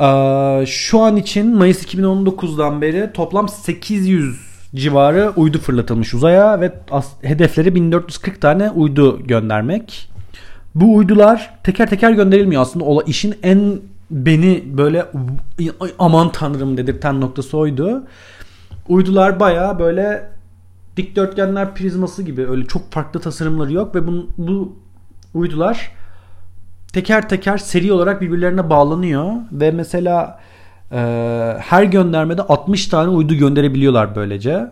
Ee, 0.00 0.64
şu 0.66 1.00
an 1.00 1.16
için 1.16 1.56
Mayıs 1.56 1.84
2019'dan 1.84 2.82
beri 2.82 3.12
toplam 3.12 3.48
800 3.48 4.47
civarı 4.74 5.32
uydu 5.36 5.58
fırlatılmış 5.58 6.14
uzaya 6.14 6.60
ve 6.60 6.72
hedefleri 7.22 7.74
1440 7.74 8.40
tane 8.40 8.70
uydu 8.70 9.26
göndermek. 9.26 10.08
Bu 10.74 10.96
uydular 10.96 11.54
teker 11.64 11.90
teker 11.90 12.10
gönderilmiyor 12.10 12.62
aslında. 12.62 12.84
O 12.84 13.02
işin 13.02 13.34
en 13.42 13.80
beni 14.10 14.64
böyle 14.66 15.06
aman 15.98 16.32
tanrım 16.32 16.76
dedirten 16.76 17.20
noktası 17.20 17.58
oydu. 17.58 18.06
Uydular 18.88 19.40
baya 19.40 19.78
böyle 19.78 20.30
dikdörtgenler 20.96 21.74
prizması 21.74 22.22
gibi 22.22 22.46
öyle 22.46 22.64
çok 22.64 22.92
farklı 22.92 23.20
tasarımları 23.20 23.72
yok 23.72 23.94
ve 23.94 24.06
bu, 24.06 24.28
bu 24.38 24.76
uydular 25.34 25.92
teker 26.92 27.28
teker 27.28 27.58
seri 27.58 27.92
olarak 27.92 28.20
birbirlerine 28.20 28.70
bağlanıyor 28.70 29.32
ve 29.52 29.70
mesela 29.70 30.40
her 31.60 31.82
göndermede 31.82 32.42
60 32.42 32.86
tane 32.86 33.08
uydu 33.08 33.34
gönderebiliyorlar 33.34 34.16
böylece. 34.16 34.70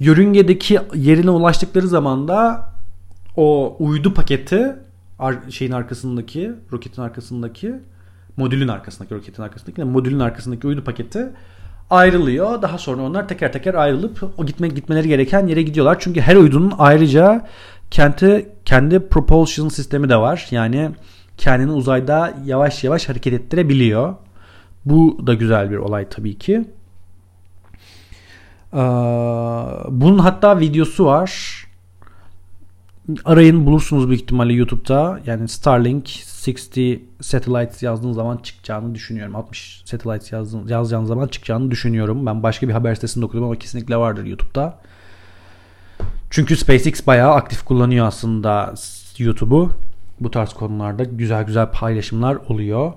Yörüngedeki 0.00 0.80
yerine 0.94 1.30
ulaştıkları 1.30 1.88
zaman 1.88 2.28
da 2.28 2.68
o 3.36 3.76
uydu 3.78 4.14
paketi 4.14 4.76
şeyin 5.50 5.72
arkasındaki 5.72 6.52
roketin 6.72 7.02
arkasındaki 7.02 7.74
modülün 8.36 8.68
arkasındaki 8.68 9.14
roketin 9.14 9.42
arkasındaki 9.42 9.84
modülün 9.84 10.20
arkasındaki 10.20 10.66
uydu 10.66 10.84
paketi 10.84 11.28
ayrılıyor. 11.90 12.62
Daha 12.62 12.78
sonra 12.78 13.02
onlar 13.02 13.28
teker 13.28 13.52
teker 13.52 13.74
ayrılıp 13.74 14.22
o 14.38 14.46
gitme 14.46 14.68
gitmeleri 14.68 15.08
gereken 15.08 15.46
yere 15.46 15.62
gidiyorlar. 15.62 15.96
Çünkü 16.00 16.20
her 16.20 16.36
uydunun 16.36 16.72
ayrıca 16.78 17.46
kendi 17.90 18.48
kendi 18.64 19.08
propulsion 19.08 19.68
sistemi 19.68 20.08
de 20.08 20.16
var. 20.16 20.48
Yani 20.50 20.90
kendini 21.38 21.72
uzayda 21.72 22.34
yavaş 22.44 22.84
yavaş 22.84 23.08
hareket 23.08 23.32
ettirebiliyor. 23.32 24.14
Bu 24.84 25.26
da 25.26 25.34
güzel 25.34 25.70
bir 25.70 25.76
olay 25.76 26.08
tabii 26.08 26.38
ki. 26.38 26.64
Bunun 29.88 30.18
hatta 30.18 30.60
videosu 30.60 31.04
var. 31.04 31.62
Arayın 33.24 33.66
bulursunuz 33.66 34.08
büyük 34.08 34.22
ihtimalle 34.22 34.52
YouTube'da. 34.52 35.20
Yani 35.26 35.48
Starlink 35.48 36.10
60 36.48 37.00
satellites 37.20 37.82
yazdığın 37.82 38.12
zaman 38.12 38.36
çıkacağını 38.36 38.94
düşünüyorum. 38.94 39.36
60 39.36 39.82
satellites 39.84 40.32
yazdığın, 40.32 40.68
yazacağın 40.68 41.04
zaman 41.04 41.26
çıkacağını 41.26 41.70
düşünüyorum. 41.70 42.26
Ben 42.26 42.42
başka 42.42 42.68
bir 42.68 42.72
haber 42.72 42.94
sitesinde 42.94 43.24
okudum 43.24 43.44
ama 43.44 43.58
kesinlikle 43.58 43.96
vardır 43.96 44.24
YouTube'da. 44.24 44.78
Çünkü 46.30 46.56
SpaceX 46.56 47.06
bayağı 47.06 47.32
aktif 47.32 47.64
kullanıyor 47.64 48.06
aslında 48.06 48.74
YouTube'u. 49.18 49.70
Bu 50.20 50.30
tarz 50.30 50.52
konularda 50.52 51.04
güzel 51.04 51.44
güzel 51.44 51.70
paylaşımlar 51.70 52.34
oluyor. 52.34 52.92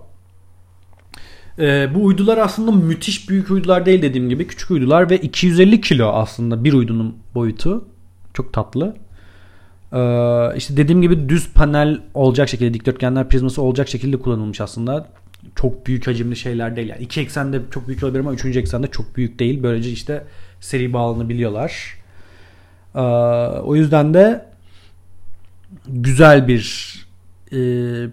Ee, 1.60 1.90
bu 1.96 2.06
uydular 2.06 2.38
aslında 2.38 2.72
müthiş 2.72 3.30
büyük 3.30 3.52
uydular 3.52 3.86
değil 3.86 4.02
dediğim 4.02 4.30
gibi. 4.30 4.48
Küçük 4.48 4.72
uydular 4.72 5.10
ve 5.10 5.18
250 5.18 5.82
kilo 5.82 6.08
aslında 6.08 6.64
bir 6.64 6.74
uydunun 6.74 7.16
boyutu. 7.36 7.88
Çok 8.34 8.54
tatlı. 8.54 8.96
Ee, 9.94 10.58
işte 10.58 10.78
dediğim 10.78 11.02
gibi 11.02 11.30
düz 11.30 11.50
panel 11.54 12.02
olacak 12.14 12.50
şekilde 12.50 12.74
dikdörtgenler 12.74 13.30
prizması 13.30 13.62
olacak 13.62 13.90
şekilde 13.90 14.18
kullanılmış 14.18 14.62
aslında. 14.62 15.08
Çok 15.56 15.88
büyük 15.88 16.08
hacimli 16.08 16.36
şeyler 16.36 16.76
değil. 16.76 16.90
Yani 16.90 17.02
iki 17.04 17.22
eksende 17.22 17.62
çok 17.72 17.88
büyük 17.88 18.04
olabilir 18.04 18.20
ama 18.20 18.34
üçüncü 18.34 18.60
eksende 18.60 18.88
çok 18.88 19.16
büyük 19.16 19.40
değil. 19.40 19.64
Böylece 19.64 19.90
işte 19.90 20.24
seri 20.60 20.94
bağlanabiliyorlar. 20.94 21.98
Ee, 22.96 23.00
o 23.62 23.76
yüzden 23.76 24.14
de 24.14 24.46
güzel 25.88 26.48
bir 26.48 26.96
e, 27.52 27.58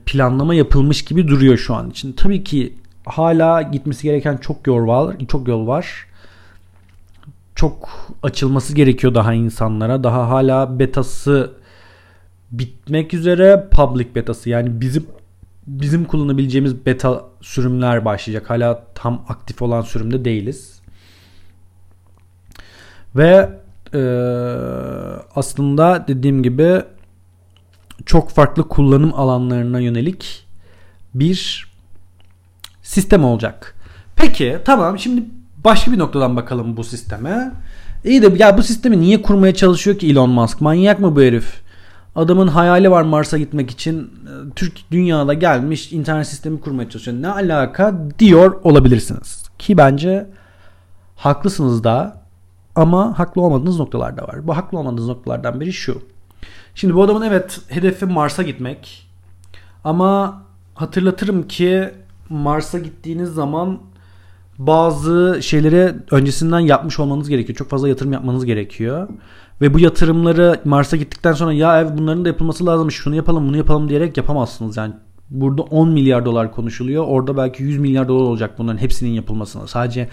planlama 0.07 0.55
yapılmış 0.55 1.05
gibi 1.05 1.29
duruyor 1.29 1.57
şu 1.57 1.75
an 1.75 1.91
için. 1.91 2.13
Tabii 2.13 2.45
ki 2.45 2.73
hala 3.05 3.63
gitmesi 3.63 4.03
gereken 4.03 4.37
çok 4.37 4.67
yol 4.67 4.87
var. 4.87 5.17
Çok 5.29 5.49
yol 5.49 5.67
var. 5.67 6.07
Çok 7.55 7.89
açılması 8.23 8.75
gerekiyor 8.75 9.15
daha 9.15 9.35
insanlara. 9.35 10.05
Daha 10.05 10.29
hala 10.31 10.79
betası 10.79 11.53
bitmek 12.51 13.15
üzere 13.15 13.69
public 13.71 14.15
betası 14.15 14.51
yani 14.51 14.81
bizim 14.81 15.07
bizim 15.67 16.05
kullanabileceğimiz 16.05 16.87
beta 16.87 17.25
sürümler 17.41 18.05
başlayacak. 18.05 18.51
Hala 18.51 18.85
tam 18.95 19.25
aktif 19.29 19.63
olan 19.63 19.83
sürümde 19.83 20.25
değiliz. 20.25 20.83
Ve 23.17 23.51
e, 23.95 24.03
aslında 25.37 26.05
dediğim 26.09 26.43
gibi 26.43 26.83
çok 28.07 28.31
farklı 28.31 28.69
kullanım 28.69 29.15
alanlarına 29.15 29.81
yönelik 29.81 30.47
bir 31.15 31.72
sistem 32.83 33.25
olacak. 33.25 33.75
Peki 34.17 34.59
tamam 34.65 34.99
şimdi 34.99 35.23
başka 35.65 35.93
bir 35.93 35.99
noktadan 35.99 36.37
bakalım 36.37 36.77
bu 36.77 36.85
sisteme. 36.85 37.53
İyi 38.05 38.23
de 38.23 38.45
ya 38.45 38.59
bu 38.59 38.63
sistemi 38.63 39.01
niye 39.01 39.23
kurmaya 39.23 39.55
çalışıyor 39.55 39.99
ki 39.99 40.11
Elon 40.11 40.31
Musk? 40.31 40.61
Manyak 40.61 41.01
mı 41.01 41.17
bu 41.17 41.23
herif? 41.23 41.63
Adamın 42.17 42.49
hayali 42.49 42.91
var 42.91 43.03
Mars'a 43.03 43.39
gitmek 43.39 43.71
için. 43.71 44.11
Türk 44.57 44.91
dünyada 44.91 45.35
gelmiş 45.35 45.93
internet 45.93 46.27
sistemi 46.27 46.61
kurmaya 46.61 46.91
çalışıyor. 46.91 47.23
Ne 47.23 47.29
alaka 47.29 47.95
diyor 48.19 48.61
olabilirsiniz. 48.63 49.49
Ki 49.59 49.77
bence 49.77 50.27
haklısınız 51.17 51.85
da 51.85 52.23
ama 52.75 53.19
haklı 53.19 53.43
olmadığınız 53.43 53.79
noktalar 53.79 54.17
da 54.17 54.23
var. 54.23 54.47
Bu 54.47 54.57
haklı 54.57 54.79
olmadığınız 54.79 55.09
noktalardan 55.09 55.61
biri 55.61 55.73
şu. 55.73 56.03
Şimdi 56.75 56.95
bu 56.95 57.03
adamın 57.03 57.23
evet 57.23 57.61
hedefi 57.69 58.07
Mars'a 58.07 58.43
gitmek. 58.43 59.09
Ama 59.85 60.43
hatırlatırım 60.75 61.49
ki 61.49 61.91
Mars'a 62.29 62.79
gittiğiniz 62.79 63.29
zaman 63.29 63.79
bazı 64.59 65.39
şeyleri 65.43 65.95
öncesinden 66.11 66.61
yapmış 66.61 66.99
olmanız 66.99 67.29
gerekiyor. 67.29 67.57
Çok 67.57 67.69
fazla 67.71 67.89
yatırım 67.89 68.13
yapmanız 68.13 68.45
gerekiyor. 68.45 69.09
Ve 69.61 69.75
bu 69.75 69.81
yatırımları 69.81 70.61
Mars'a 70.65 70.97
gittikten 70.97 71.33
sonra 71.33 71.53
ya 71.53 71.81
ev 71.81 71.99
bunların 71.99 72.25
da 72.25 72.29
yapılması 72.29 72.67
lazım. 72.67 72.91
Şunu 72.91 73.15
yapalım 73.15 73.49
bunu 73.49 73.57
yapalım 73.57 73.89
diyerek 73.89 74.17
yapamazsınız. 74.17 74.77
Yani 74.77 74.95
burada 75.31 75.63
10 75.63 75.89
milyar 75.89 76.25
dolar 76.25 76.53
konuşuluyor. 76.53 77.05
Orada 77.07 77.37
belki 77.37 77.63
100 77.63 77.79
milyar 77.79 78.09
dolar 78.09 78.23
olacak 78.23 78.55
bunların 78.59 78.79
hepsinin 78.79 79.11
yapılmasına. 79.11 79.67
Sadece 79.67 80.09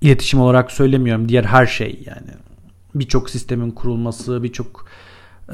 iletişim 0.00 0.40
olarak 0.40 0.72
söylemiyorum. 0.72 1.28
Diğer 1.28 1.44
her 1.44 1.66
şey 1.66 2.02
yani. 2.06 2.30
Birçok 2.94 3.30
sistemin 3.30 3.70
kurulması, 3.70 4.42
birçok 4.42 4.86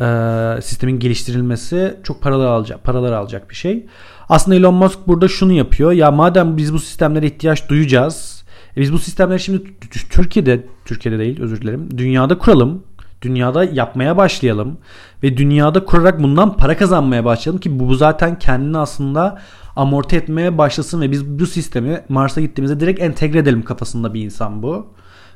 e, 0.00 0.62
sistemin 0.62 0.98
geliştirilmesi 0.98 1.96
çok 2.02 2.22
paralar 2.22 2.46
alacak, 2.46 2.84
paralar 2.84 3.12
alacak 3.12 3.50
bir 3.50 3.54
şey. 3.54 3.86
Aslında 4.28 4.56
Elon 4.56 4.74
Musk 4.74 4.98
burada 5.06 5.28
şunu 5.28 5.52
yapıyor. 5.52 5.92
Ya 5.92 6.10
madem 6.10 6.56
biz 6.56 6.74
bu 6.74 6.78
sistemlere 6.78 7.26
ihtiyaç 7.26 7.68
duyacağız. 7.68 8.44
E 8.76 8.80
biz 8.80 8.92
bu 8.92 8.98
sistemleri 8.98 9.40
şimdi 9.40 9.62
Türkiye'de, 10.10 10.66
Türkiye'de 10.84 11.18
değil 11.18 11.40
özür 11.40 11.60
dilerim. 11.60 11.98
Dünyada 11.98 12.38
kuralım. 12.38 12.82
Dünyada 13.22 13.64
yapmaya 13.64 14.16
başlayalım. 14.16 14.78
Ve 15.22 15.36
dünyada 15.36 15.84
kurarak 15.84 16.22
bundan 16.22 16.56
para 16.56 16.76
kazanmaya 16.76 17.24
başlayalım 17.24 17.60
ki 17.60 17.78
bu 17.78 17.94
zaten 17.94 18.38
kendini 18.38 18.78
aslında 18.78 19.40
amorti 19.76 20.16
etmeye 20.16 20.58
başlasın 20.58 21.00
ve 21.00 21.10
biz 21.10 21.26
bu 21.26 21.46
sistemi 21.46 22.00
Mars'a 22.08 22.40
gittiğimizde 22.40 22.80
direkt 22.80 23.00
entegre 23.00 23.38
edelim 23.38 23.62
kafasında 23.62 24.14
bir 24.14 24.24
insan 24.24 24.62
bu. 24.62 24.86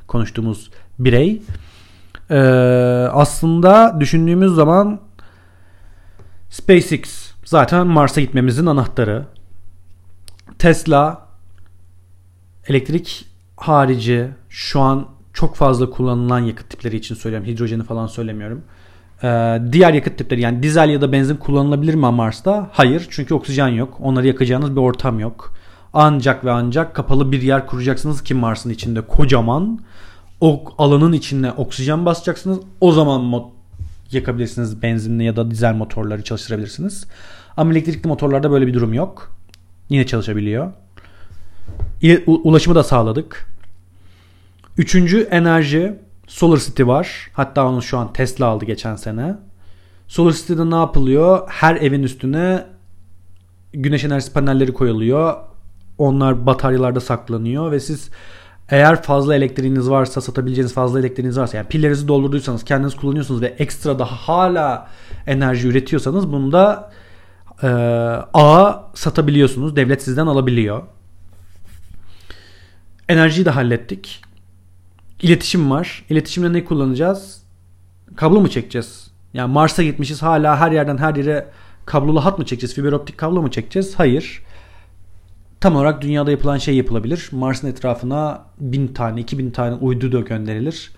Konuştuğumuz 0.07 0.69
birey. 0.99 1.41
Ee, 2.31 2.37
aslında 3.11 3.97
düşündüğümüz 3.99 4.55
zaman 4.55 4.99
SpaceX 6.49 7.31
zaten 7.45 7.87
Mars'a 7.87 8.21
gitmemizin 8.21 8.65
anahtarı. 8.65 9.25
Tesla 10.59 11.27
elektrik 12.67 13.25
harici 13.57 14.29
şu 14.49 14.79
an 14.79 15.07
çok 15.33 15.55
fazla 15.55 15.89
kullanılan 15.89 16.39
yakıt 16.39 16.69
tipleri 16.69 16.95
için 16.95 17.15
söylüyorum. 17.15 17.47
Hidrojeni 17.47 17.83
falan 17.83 18.07
söylemiyorum. 18.07 18.63
Ee, 19.23 19.61
diğer 19.71 19.93
yakıt 19.93 20.17
tipleri 20.17 20.41
yani 20.41 20.63
dizel 20.63 20.89
ya 20.89 21.01
da 21.01 21.11
benzin 21.11 21.35
kullanılabilir 21.35 21.93
mi 21.93 22.11
Mars'ta? 22.11 22.69
Hayır. 22.71 23.07
Çünkü 23.09 23.33
oksijen 23.33 23.67
yok. 23.67 23.97
Onları 23.99 24.27
yakacağınız 24.27 24.75
bir 24.75 24.81
ortam 24.81 25.19
yok. 25.19 25.53
Ancak 25.93 26.45
ve 26.45 26.51
ancak 26.51 26.95
kapalı 26.95 27.31
bir 27.31 27.41
yer 27.41 27.67
kuracaksınız 27.67 28.23
ki 28.23 28.33
Mars'ın 28.33 28.69
içinde 28.69 29.01
kocaman. 29.01 29.79
O 30.41 30.63
alanın 30.77 31.13
içine 31.13 31.51
oksijen 31.51 32.05
basacaksınız. 32.05 32.59
O 32.81 32.91
zaman 32.91 33.21
mod 33.21 33.43
yakabilirsiniz 34.11 34.81
benzinli 34.81 35.23
ya 35.23 35.35
da 35.35 35.51
dizel 35.51 35.73
motorları 35.73 36.23
çalıştırabilirsiniz. 36.23 37.07
Ama 37.57 37.71
elektrikli 37.71 38.07
motorlarda 38.07 38.51
böyle 38.51 38.67
bir 38.67 38.73
durum 38.73 38.93
yok. 38.93 39.35
Yine 39.89 40.05
çalışabiliyor. 40.07 40.71
Ulaşımı 42.27 42.75
da 42.75 42.83
sağladık. 42.83 43.47
Üçüncü 44.77 45.21
enerji 45.21 45.95
Solar 46.27 46.57
City 46.57 46.83
var. 46.83 47.29
Hatta 47.33 47.67
onu 47.67 47.81
şu 47.81 47.97
an 47.97 48.13
Tesla 48.13 48.45
aldı 48.45 48.65
geçen 48.65 48.95
sene. 48.95 49.35
Solar 50.07 50.31
City'de 50.33 50.69
ne 50.69 50.75
yapılıyor? 50.75 51.41
Her 51.47 51.75
evin 51.75 52.03
üstüne 52.03 52.65
güneş 53.73 54.03
enerjisi 54.03 54.33
panelleri 54.33 54.73
koyuluyor. 54.73 55.35
Onlar 55.97 56.45
bataryalarda 56.45 56.99
saklanıyor 56.99 57.71
ve 57.71 57.79
siz 57.79 58.09
eğer 58.69 59.01
fazla 59.01 59.35
elektriğiniz 59.35 59.89
varsa 59.89 60.21
satabileceğiniz 60.21 60.73
fazla 60.73 60.99
elektriğiniz 60.99 61.37
varsa 61.37 61.57
yani 61.57 61.67
pillerinizi 61.67 62.07
doldurduysanız 62.07 62.63
kendiniz 62.63 62.95
kullanıyorsunuz 62.95 63.41
ve 63.41 63.47
ekstra 63.47 63.99
daha 63.99 64.15
hala 64.15 64.87
enerji 65.27 65.67
üretiyorsanız 65.67 66.31
bunu 66.31 66.51
da 66.51 66.91
e, 67.63 67.67
ağa 68.33 68.91
satabiliyorsunuz. 68.93 69.75
Devlet 69.75 70.03
sizden 70.03 70.27
alabiliyor. 70.27 70.83
Enerjiyi 73.09 73.45
de 73.45 73.49
hallettik. 73.49 74.21
İletişim 75.21 75.71
var. 75.71 76.05
İletişimde 76.09 76.53
ne 76.53 76.65
kullanacağız? 76.65 77.41
Kablo 78.15 78.41
mu 78.41 78.49
çekeceğiz? 78.49 79.11
Yani 79.33 79.53
Mars'a 79.53 79.83
gitmişiz 79.83 80.21
hala 80.21 80.59
her 80.59 80.71
yerden 80.71 80.97
her 80.97 81.15
yere 81.15 81.47
kablolu 81.85 82.25
hat 82.25 82.39
mı 82.39 82.45
çekeceğiz? 82.45 82.75
Fiber 82.75 82.91
optik 82.91 83.17
kablo 83.17 83.41
mu 83.41 83.51
çekeceğiz? 83.51 83.93
Hayır. 83.97 84.41
Tam 85.61 85.75
olarak 85.75 86.01
dünyada 86.01 86.31
yapılan 86.31 86.57
şey 86.57 86.75
yapılabilir. 86.75 87.29
Mars'ın 87.31 87.67
etrafına 87.67 88.41
bin 88.59 88.87
tane, 88.87 89.21
iki 89.21 89.37
bin 89.37 89.51
tane 89.51 89.75
uydu 89.75 90.11
da 90.11 90.19
gönderilir. 90.19 90.91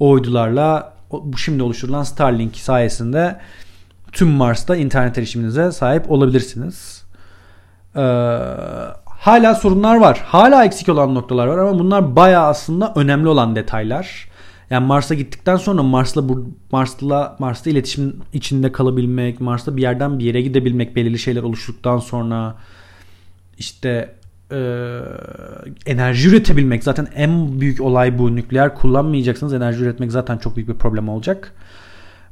O 0.00 0.10
uydularla 0.10 0.92
bu 1.12 1.38
şimdi 1.38 1.62
oluşturulan 1.62 2.02
Starlink 2.02 2.56
sayesinde 2.56 3.40
tüm 4.12 4.28
Mars'ta 4.28 4.76
internet 4.76 5.18
erişiminize 5.18 5.72
sahip 5.72 6.10
olabilirsiniz. 6.10 7.04
Ee, 7.96 8.00
hala 9.04 9.54
sorunlar 9.54 9.96
var. 9.96 10.22
Hala 10.24 10.64
eksik 10.64 10.88
olan 10.88 11.14
noktalar 11.14 11.46
var 11.46 11.58
ama 11.58 11.78
bunlar 11.78 12.16
baya 12.16 12.42
aslında 12.42 12.92
önemli 12.96 13.28
olan 13.28 13.56
detaylar. 13.56 14.28
Yani 14.70 14.86
Mars'a 14.86 15.14
gittikten 15.14 15.56
sonra 15.56 15.82
Mars'la 15.82 16.24
Mars'la 16.72 17.36
Mars'ta 17.38 17.70
iletişim 17.70 18.20
içinde 18.32 18.72
kalabilmek, 18.72 19.40
Mars'ta 19.40 19.76
bir 19.76 19.82
yerden 19.82 20.18
bir 20.18 20.24
yere 20.24 20.42
gidebilmek 20.42 20.96
belirli 20.96 21.18
şeyler 21.18 21.42
oluştuktan 21.42 21.98
sonra 21.98 22.54
işte 23.62 24.14
e, 24.52 24.58
enerji 25.86 26.28
üretebilmek 26.28 26.84
zaten 26.84 27.08
en 27.14 27.60
büyük 27.60 27.80
olay 27.80 28.18
bu. 28.18 28.36
Nükleer 28.36 28.74
kullanmayacaksınız. 28.74 29.52
Enerji 29.54 29.84
üretmek 29.84 30.12
zaten 30.12 30.38
çok 30.38 30.56
büyük 30.56 30.68
bir 30.68 30.74
problem 30.74 31.08
olacak. 31.08 31.52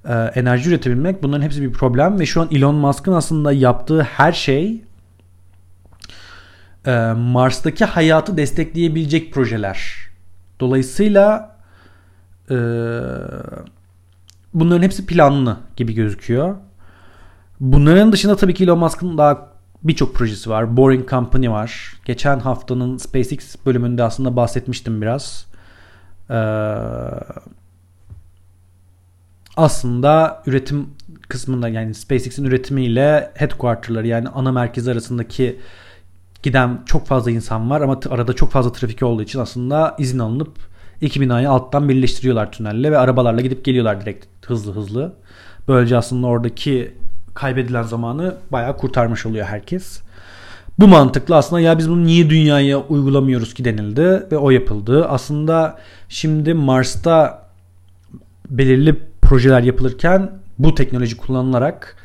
E, 0.05 0.15
enerji 0.15 0.69
üretebilmek 0.71 1.23
bunların 1.23 1.43
hepsi 1.43 1.63
bir 1.63 1.73
problem 1.73 2.21
ve 2.21 2.27
şu 2.27 2.41
an 2.41 2.49
Elon 2.53 2.75
Musk'ın 2.75 3.13
aslında 3.13 3.53
yaptığı 3.53 4.03
her 4.03 4.33
şey 4.33 4.83
e, 6.87 7.13
Mars'taki 7.13 7.85
hayatı 7.85 8.37
destekleyebilecek 8.37 9.35
projeler. 9.35 9.97
Dolayısıyla 10.61 11.57
e, 12.51 12.57
bunların 14.55 14.83
hepsi 14.83 15.07
planlı 15.07 15.57
gibi 15.77 15.95
gözüküyor. 15.95 16.57
Bunların 17.61 18.13
dışında 18.13 18.37
tabii 18.37 18.55
ki 18.55 18.65
Elon 18.65 18.79
Musk'ın 18.79 19.19
daha 19.19 19.50
birçok 19.83 20.15
projesi 20.15 20.51
var. 20.51 20.77
Boring 20.77 21.11
Company 21.11 21.51
var. 21.51 21.95
Geçen 22.05 22.39
haftanın 22.39 22.97
SpaceX 22.97 23.57
bölümünde 23.67 24.03
aslında 24.03 24.37
bahsetmiştim 24.37 25.03
biraz. 25.03 25.47
Ee, 26.31 26.35
aslında 29.57 30.43
üretim 30.47 30.89
kısmında 31.29 31.69
yani 31.69 31.95
SpaceX'in 31.95 32.45
üretimiyle 32.45 33.31
headquarter'ları 33.35 34.07
yani 34.07 34.29
ana 34.29 34.53
merkez 34.53 34.89
arasındaki 34.89 35.61
giden 36.43 36.83
çok 36.87 37.07
fazla 37.07 37.31
insan 37.31 37.71
var 37.71 37.81
ama 37.81 38.01
arada 38.11 38.33
çok 38.33 38.51
fazla 38.51 38.73
trafik 38.73 39.03
olduğu 39.03 39.23
için 39.23 39.39
aslında 39.39 39.97
izin 39.99 40.19
alınıp 40.19 40.53
iki 41.01 41.21
binayı 41.21 41.51
alttan 41.51 41.89
birleştiriyorlar 41.89 42.53
tünelle 42.53 42.93
ve 42.93 42.99
arabalarla 42.99 43.41
gidip 43.41 43.65
geliyorlar 43.65 44.01
direkt 44.01 44.27
hızlı 44.47 44.73
hızlı. 44.73 45.13
Böylece 45.69 45.97
aslında 45.97 46.27
oradaki 46.27 46.95
kaybedilen 47.41 47.83
zamanı 47.83 48.37
bayağı 48.53 48.77
kurtarmış 48.77 49.27
oluyor 49.27 49.47
herkes. 49.47 50.01
Bu 50.79 50.89
mantıklı 50.89 51.37
aslında 51.37 51.61
ya 51.61 51.79
biz 51.79 51.91
bunu 51.91 52.05
niye 52.05 52.31
dünyaya 52.31 52.79
uygulamıyoruz 52.79 53.55
ki 53.55 53.65
denildi 53.65 54.27
ve 54.33 54.37
o 54.37 54.51
yapıldı. 54.51 55.07
Aslında 55.07 55.79
şimdi 56.09 56.55
Mars'ta 56.55 57.47
belirli 58.51 58.97
projeler 59.23 59.63
yapılırken 59.63 60.31
bu 60.59 60.75
teknoloji 60.75 61.17
kullanılarak 61.17 61.97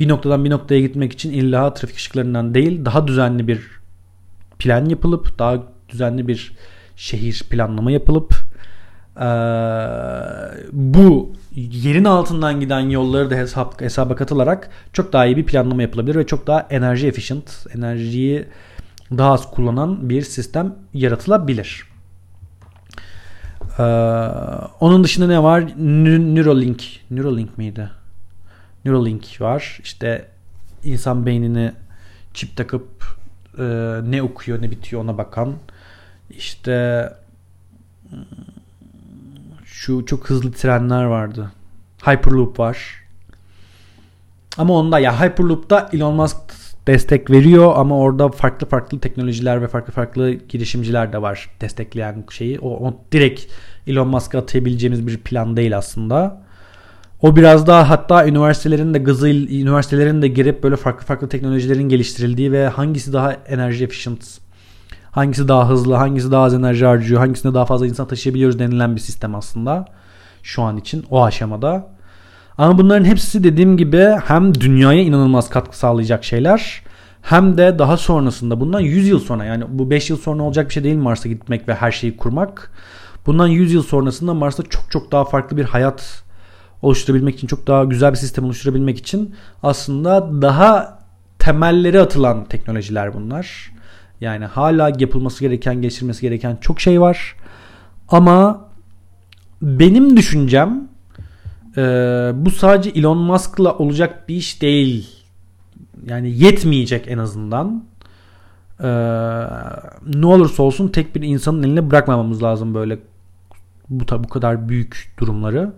bir 0.00 0.08
noktadan 0.08 0.44
bir 0.44 0.50
noktaya 0.50 0.80
gitmek 0.80 1.12
için 1.12 1.32
illa 1.32 1.74
trafik 1.74 1.96
ışıklarından 1.96 2.54
değil 2.54 2.84
daha 2.84 3.06
düzenli 3.06 3.48
bir 3.48 3.60
plan 4.58 4.84
yapılıp 4.84 5.38
daha 5.38 5.62
düzenli 5.88 6.28
bir 6.28 6.52
şehir 6.96 7.42
planlama 7.50 7.90
yapılıp 7.90 8.45
bu 10.72 11.32
yerin 11.56 12.04
altından 12.04 12.60
giden 12.60 12.80
yolları 12.80 13.30
da 13.30 13.34
hesap, 13.34 13.80
hesaba 13.80 14.16
katılarak 14.16 14.70
çok 14.92 15.12
daha 15.12 15.26
iyi 15.26 15.36
bir 15.36 15.46
planlama 15.46 15.82
yapılabilir 15.82 16.16
ve 16.16 16.26
çok 16.26 16.46
daha 16.46 16.66
enerji 16.70 17.06
efficient, 17.06 17.66
enerjiyi 17.74 18.46
daha 19.10 19.32
az 19.32 19.50
kullanan 19.50 20.08
bir 20.08 20.22
sistem 20.22 20.74
yaratılabilir. 20.94 21.84
Ee, 23.78 23.82
onun 24.80 25.04
dışında 25.04 25.26
ne 25.26 25.42
var? 25.42 25.64
Neuralink. 25.76 26.84
Neuralink 27.10 27.58
miydi? 27.58 27.90
Neuralink 28.84 29.40
var. 29.40 29.78
İşte 29.82 30.28
insan 30.84 31.26
beynini 31.26 31.72
çip 32.34 32.56
takıp 32.56 33.16
e, 33.58 33.64
ne 34.04 34.22
okuyor 34.22 34.62
ne 34.62 34.70
bitiyor 34.70 35.02
ona 35.02 35.18
bakan. 35.18 35.54
İşte 36.30 37.10
Şu 39.86 40.06
çok 40.06 40.30
hızlı 40.30 40.52
trenler 40.52 41.04
vardı. 41.04 41.52
Hyperloop 42.02 42.58
var. 42.58 43.04
Ama 44.58 44.74
onda 44.74 44.98
ya 44.98 45.20
Hyperloop'ta 45.20 45.90
Elon 45.92 46.14
Musk 46.14 46.36
destek 46.86 47.30
veriyor 47.30 47.72
ama 47.76 47.98
orada 47.98 48.28
farklı 48.28 48.66
farklı 48.66 49.00
teknolojiler 49.00 49.62
ve 49.62 49.68
farklı 49.68 49.92
farklı 49.92 50.32
girişimciler 50.32 51.12
de 51.12 51.22
var 51.22 51.50
destekleyen 51.60 52.24
şeyi. 52.30 52.60
O, 52.60 52.88
o 52.88 53.00
direkt 53.12 53.52
Elon 53.86 54.08
Musk'a 54.08 54.38
atayabileceğimiz 54.38 55.06
bir 55.06 55.18
plan 55.18 55.56
değil 55.56 55.76
aslında. 55.76 56.42
O 57.22 57.36
biraz 57.36 57.66
daha 57.66 57.90
hatta 57.90 58.26
üniversitelerin 58.26 58.94
de 58.94 58.98
gazı 58.98 59.28
üniversitelerin 59.28 60.22
de 60.22 60.28
girip 60.28 60.62
böyle 60.62 60.76
farklı 60.76 61.06
farklı 61.06 61.28
teknolojilerin 61.28 61.88
geliştirildiği 61.88 62.52
ve 62.52 62.68
hangisi 62.68 63.12
daha 63.12 63.32
enerji 63.32 63.84
efficient, 63.84 64.38
hangisi 65.16 65.48
daha 65.48 65.68
hızlı, 65.68 65.94
hangisi 65.94 66.30
daha 66.30 66.44
az 66.44 66.54
enerji 66.54 66.86
harcıyor, 66.86 67.20
hangisinde 67.20 67.54
daha 67.54 67.64
fazla 67.64 67.86
insan 67.86 68.06
taşıyabiliyoruz 68.06 68.58
denilen 68.58 68.96
bir 68.96 69.00
sistem 69.00 69.34
aslında 69.34 69.84
şu 70.42 70.62
an 70.62 70.76
için 70.76 71.04
o 71.10 71.24
aşamada. 71.24 71.88
Ama 72.58 72.78
bunların 72.78 73.04
hepsi 73.04 73.44
dediğim 73.44 73.76
gibi 73.76 74.16
hem 74.24 74.54
dünyaya 74.54 75.02
inanılmaz 75.02 75.50
katkı 75.50 75.78
sağlayacak 75.78 76.24
şeyler 76.24 76.82
hem 77.22 77.58
de 77.58 77.78
daha 77.78 77.96
sonrasında 77.96 78.60
bundan 78.60 78.80
100 78.80 79.08
yıl 79.08 79.20
sonra 79.20 79.44
yani 79.44 79.64
bu 79.68 79.90
5 79.90 80.10
yıl 80.10 80.16
sonra 80.16 80.42
olacak 80.42 80.68
bir 80.68 80.72
şey 80.72 80.84
değil 80.84 80.96
Mars'a 80.96 81.28
gitmek 81.28 81.68
ve 81.68 81.74
her 81.74 81.90
şeyi 81.90 82.16
kurmak. 82.16 82.72
Bundan 83.26 83.46
100 83.46 83.72
yıl 83.72 83.82
sonrasında 83.82 84.34
Mars'ta 84.34 84.62
çok 84.62 84.90
çok 84.90 85.12
daha 85.12 85.24
farklı 85.24 85.56
bir 85.56 85.64
hayat 85.64 86.22
oluşturabilmek 86.82 87.34
için 87.34 87.46
çok 87.46 87.66
daha 87.66 87.84
güzel 87.84 88.12
bir 88.12 88.16
sistem 88.16 88.44
oluşturabilmek 88.44 88.98
için 88.98 89.34
aslında 89.62 90.42
daha 90.42 90.98
temelleri 91.38 92.00
atılan 92.00 92.44
teknolojiler 92.44 93.14
bunlar. 93.14 93.75
Yani 94.20 94.44
hala 94.44 94.92
yapılması 94.98 95.40
gereken, 95.40 95.82
geçirmesi 95.82 96.20
gereken 96.20 96.56
çok 96.60 96.80
şey 96.80 97.00
var. 97.00 97.36
Ama 98.08 98.68
benim 99.62 100.16
düşüncem 100.16 100.88
e, 101.76 101.82
bu 102.34 102.50
sadece 102.50 102.90
Elon 102.90 103.18
Musk'la 103.18 103.78
olacak 103.78 104.28
bir 104.28 104.34
iş 104.34 104.62
değil. 104.62 105.08
Yani 106.06 106.38
yetmeyecek 106.38 107.08
en 107.08 107.18
azından. 107.18 107.84
E, 108.80 108.88
ne 110.14 110.26
olursa 110.26 110.62
olsun 110.62 110.88
tek 110.88 111.14
bir 111.14 111.22
insanın 111.22 111.62
eline 111.62 111.90
bırakmamamız 111.90 112.42
lazım 112.42 112.74
böyle 112.74 112.98
bu, 113.90 114.04
bu 114.24 114.28
kadar 114.28 114.68
büyük 114.68 115.14
durumları. 115.18 115.72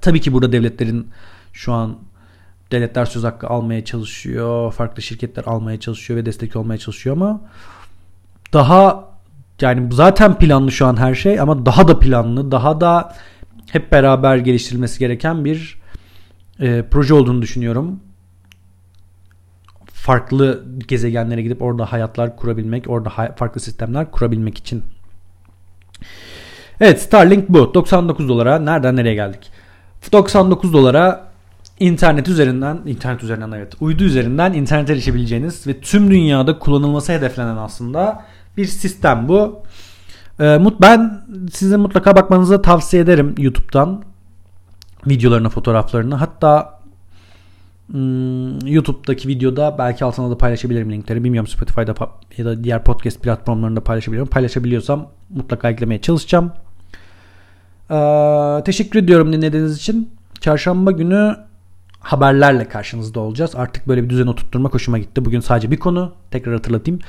Tabii 0.00 0.20
ki 0.20 0.32
burada 0.32 0.52
devletlerin 0.52 1.08
şu 1.52 1.72
an 1.72 1.98
devletler 2.72 3.04
söz 3.04 3.24
hakkı 3.24 3.46
almaya 3.46 3.84
çalışıyor. 3.84 4.72
Farklı 4.72 5.02
şirketler 5.02 5.44
almaya 5.44 5.80
çalışıyor 5.80 6.20
ve 6.20 6.26
destek 6.26 6.56
olmaya 6.56 6.78
çalışıyor 6.78 7.16
ama 7.16 7.40
daha 8.52 9.08
yani 9.60 9.94
zaten 9.94 10.38
planlı 10.38 10.72
şu 10.72 10.86
an 10.86 10.96
her 10.96 11.14
şey 11.14 11.40
ama 11.40 11.66
daha 11.66 11.88
da 11.88 11.98
planlı, 11.98 12.50
daha 12.50 12.80
da 12.80 13.14
hep 13.70 13.92
beraber 13.92 14.36
geliştirilmesi 14.36 14.98
gereken 14.98 15.44
bir 15.44 15.78
e, 16.60 16.84
proje 16.90 17.14
olduğunu 17.14 17.42
düşünüyorum. 17.42 18.00
Farklı 19.92 20.64
gezegenlere 20.88 21.42
gidip 21.42 21.62
orada 21.62 21.92
hayatlar 21.92 22.36
kurabilmek, 22.36 22.90
orada 22.90 23.08
hay- 23.08 23.34
farklı 23.34 23.60
sistemler 23.60 24.10
kurabilmek 24.10 24.58
için. 24.58 24.82
Evet 26.80 27.02
Starlink 27.02 27.48
bu. 27.48 27.74
99 27.74 28.28
dolara 28.28 28.58
nereden 28.58 28.96
nereye 28.96 29.14
geldik? 29.14 29.50
99 30.12 30.72
dolara 30.72 31.27
internet 31.80 32.28
üzerinden, 32.28 32.80
internet 32.86 33.22
üzerinden 33.22 33.52
evet, 33.52 33.72
uydu 33.80 34.04
üzerinden 34.04 34.52
internete 34.52 34.92
erişebileceğiniz 34.92 35.66
ve 35.66 35.80
tüm 35.80 36.10
dünyada 36.10 36.58
kullanılması 36.58 37.12
hedeflenen 37.12 37.56
aslında 37.56 38.24
bir 38.56 38.66
sistem 38.66 39.28
bu. 39.28 39.62
Ee, 40.40 40.60
ben 40.80 41.20
size 41.52 41.76
mutlaka 41.76 42.16
bakmanızı 42.16 42.62
tavsiye 42.62 43.02
ederim 43.02 43.34
YouTube'dan 43.38 44.02
videolarını, 45.06 45.48
fotoğraflarını. 45.48 46.14
Hatta 46.14 46.80
hmm, 47.90 48.66
YouTube'daki 48.66 49.28
videoda 49.28 49.76
belki 49.78 50.04
altına 50.04 50.30
da 50.30 50.38
paylaşabilirim 50.38 50.92
linkleri. 50.92 51.24
Bilmiyorum 51.24 51.48
Spotify'da 51.48 51.94
ya 52.36 52.44
da 52.44 52.64
diğer 52.64 52.84
podcast 52.84 53.22
platformlarında 53.22 53.80
paylaşabiliyorum. 53.80 54.30
Paylaşabiliyorsam 54.30 55.08
mutlaka 55.30 55.70
eklemeye 55.70 56.00
çalışacağım. 56.00 56.52
Ee, 57.90 58.62
teşekkür 58.64 58.98
ediyorum 58.98 59.32
dinlediğiniz 59.32 59.76
için. 59.76 60.10
Çarşamba 60.40 60.92
günü 60.92 61.47
haberlerle 62.00 62.68
karşınızda 62.68 63.20
olacağız. 63.20 63.56
Artık 63.56 63.88
böyle 63.88 64.04
bir 64.04 64.10
düzen 64.10 64.26
oturtturmak 64.26 64.74
hoşuma 64.74 64.98
gitti. 64.98 65.24
Bugün 65.24 65.40
sadece 65.40 65.70
bir 65.70 65.76
konu. 65.76 66.12
Tekrar 66.30 66.54
hatırlatayım. 66.54 67.00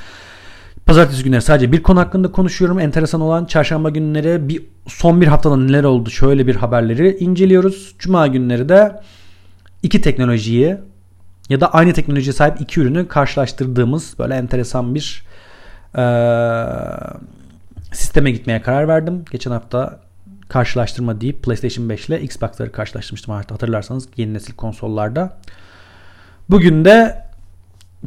Pazartesi 0.86 1.24
günleri 1.24 1.42
sadece 1.42 1.72
bir 1.72 1.84
konu 1.84 2.00
hakkında 2.00 2.32
konuşuyorum. 2.32 2.80
Enteresan 2.80 3.22
olan 3.22 3.46
çarşamba 3.46 3.90
günleri 3.90 4.50
bir 4.50 4.66
son 4.88 5.22
bir 5.22 5.28
haftada 5.28 5.58
neler 5.58 5.84
oldu 5.84 6.10
şöyle 6.10 6.48
bir 6.48 6.56
haberleri 6.56 7.18
inceliyoruz. 7.18 7.96
Cuma 8.00 8.28
günleri 8.28 8.70
de 8.70 9.02
iki 9.84 10.02
teknolojiyi 10.02 10.78
ya 11.50 11.62
da 11.62 11.74
aynı 11.74 11.94
teknolojiye 11.94 12.34
sahip 12.34 12.62
iki 12.62 12.80
ürünü 12.80 13.08
karşılaştırdığımız 13.08 14.16
böyle 14.20 14.36
enteresan 14.36 14.96
bir 14.96 15.24
e, 15.98 16.04
sisteme 17.92 18.32
gitmeye 18.32 18.62
karar 18.62 18.88
verdim. 18.88 19.26
Geçen 19.32 19.52
hafta 19.52 20.00
karşılaştırma 20.50 21.22
deyip 21.22 21.44
PlayStation 21.44 21.90
5 21.90 22.10
ile 22.10 22.22
Xbox'ları 22.22 22.72
karşılaştırmıştım 22.72 23.34
artık 23.34 23.52
hatırlarsanız 23.52 24.08
yeni 24.18 24.34
nesil 24.34 24.54
konsollarda. 24.54 25.38
Bugün 26.50 26.86
de 26.86 27.24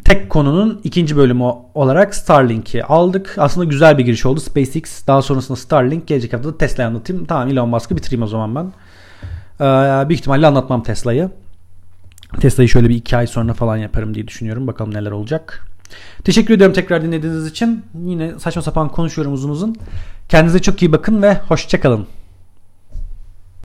tek 0.04 0.30
konunun 0.30 0.80
ikinci 0.84 1.16
bölümü 1.16 1.44
olarak 1.74 2.14
Starlink'i 2.14 2.84
aldık. 2.84 3.34
Aslında 3.38 3.64
güzel 3.64 3.98
bir 3.98 4.04
giriş 4.04 4.26
oldu. 4.26 4.40
SpaceX 4.40 5.06
daha 5.06 5.22
sonrasında 5.22 5.56
Starlink 5.56 6.06
gelecek 6.06 6.32
hafta 6.32 6.48
da 6.48 6.58
Tesla'yı 6.58 6.88
anlatayım. 6.88 7.24
Tamam 7.24 7.48
Elon 7.48 7.68
Musk'ı 7.68 7.96
bitireyim 7.96 8.22
o 8.22 8.26
zaman 8.26 8.54
ben. 8.54 8.72
Ee, 9.60 10.08
büyük 10.08 10.20
ihtimalle 10.20 10.46
anlatmam 10.46 10.82
Tesla'yı. 10.82 11.30
Tesla'yı 12.40 12.68
şöyle 12.68 12.88
bir 12.88 12.94
iki 12.94 13.16
ay 13.16 13.26
sonra 13.26 13.54
falan 13.54 13.76
yaparım 13.76 14.14
diye 14.14 14.28
düşünüyorum. 14.28 14.66
Bakalım 14.66 14.94
neler 14.94 15.10
olacak. 15.10 15.68
Teşekkür 16.24 16.54
ediyorum 16.54 16.74
tekrar 16.74 17.02
dinlediğiniz 17.02 17.46
için. 17.46 17.84
Yine 18.04 18.38
saçma 18.38 18.62
sapan 18.62 18.88
konuşuyorum 18.88 19.32
uzun 19.32 19.48
uzun. 19.48 19.76
Kendinize 20.28 20.58
çok 20.58 20.82
iyi 20.82 20.92
bakın 20.92 21.22
ve 21.22 21.34
hoşçakalın. 21.34 22.06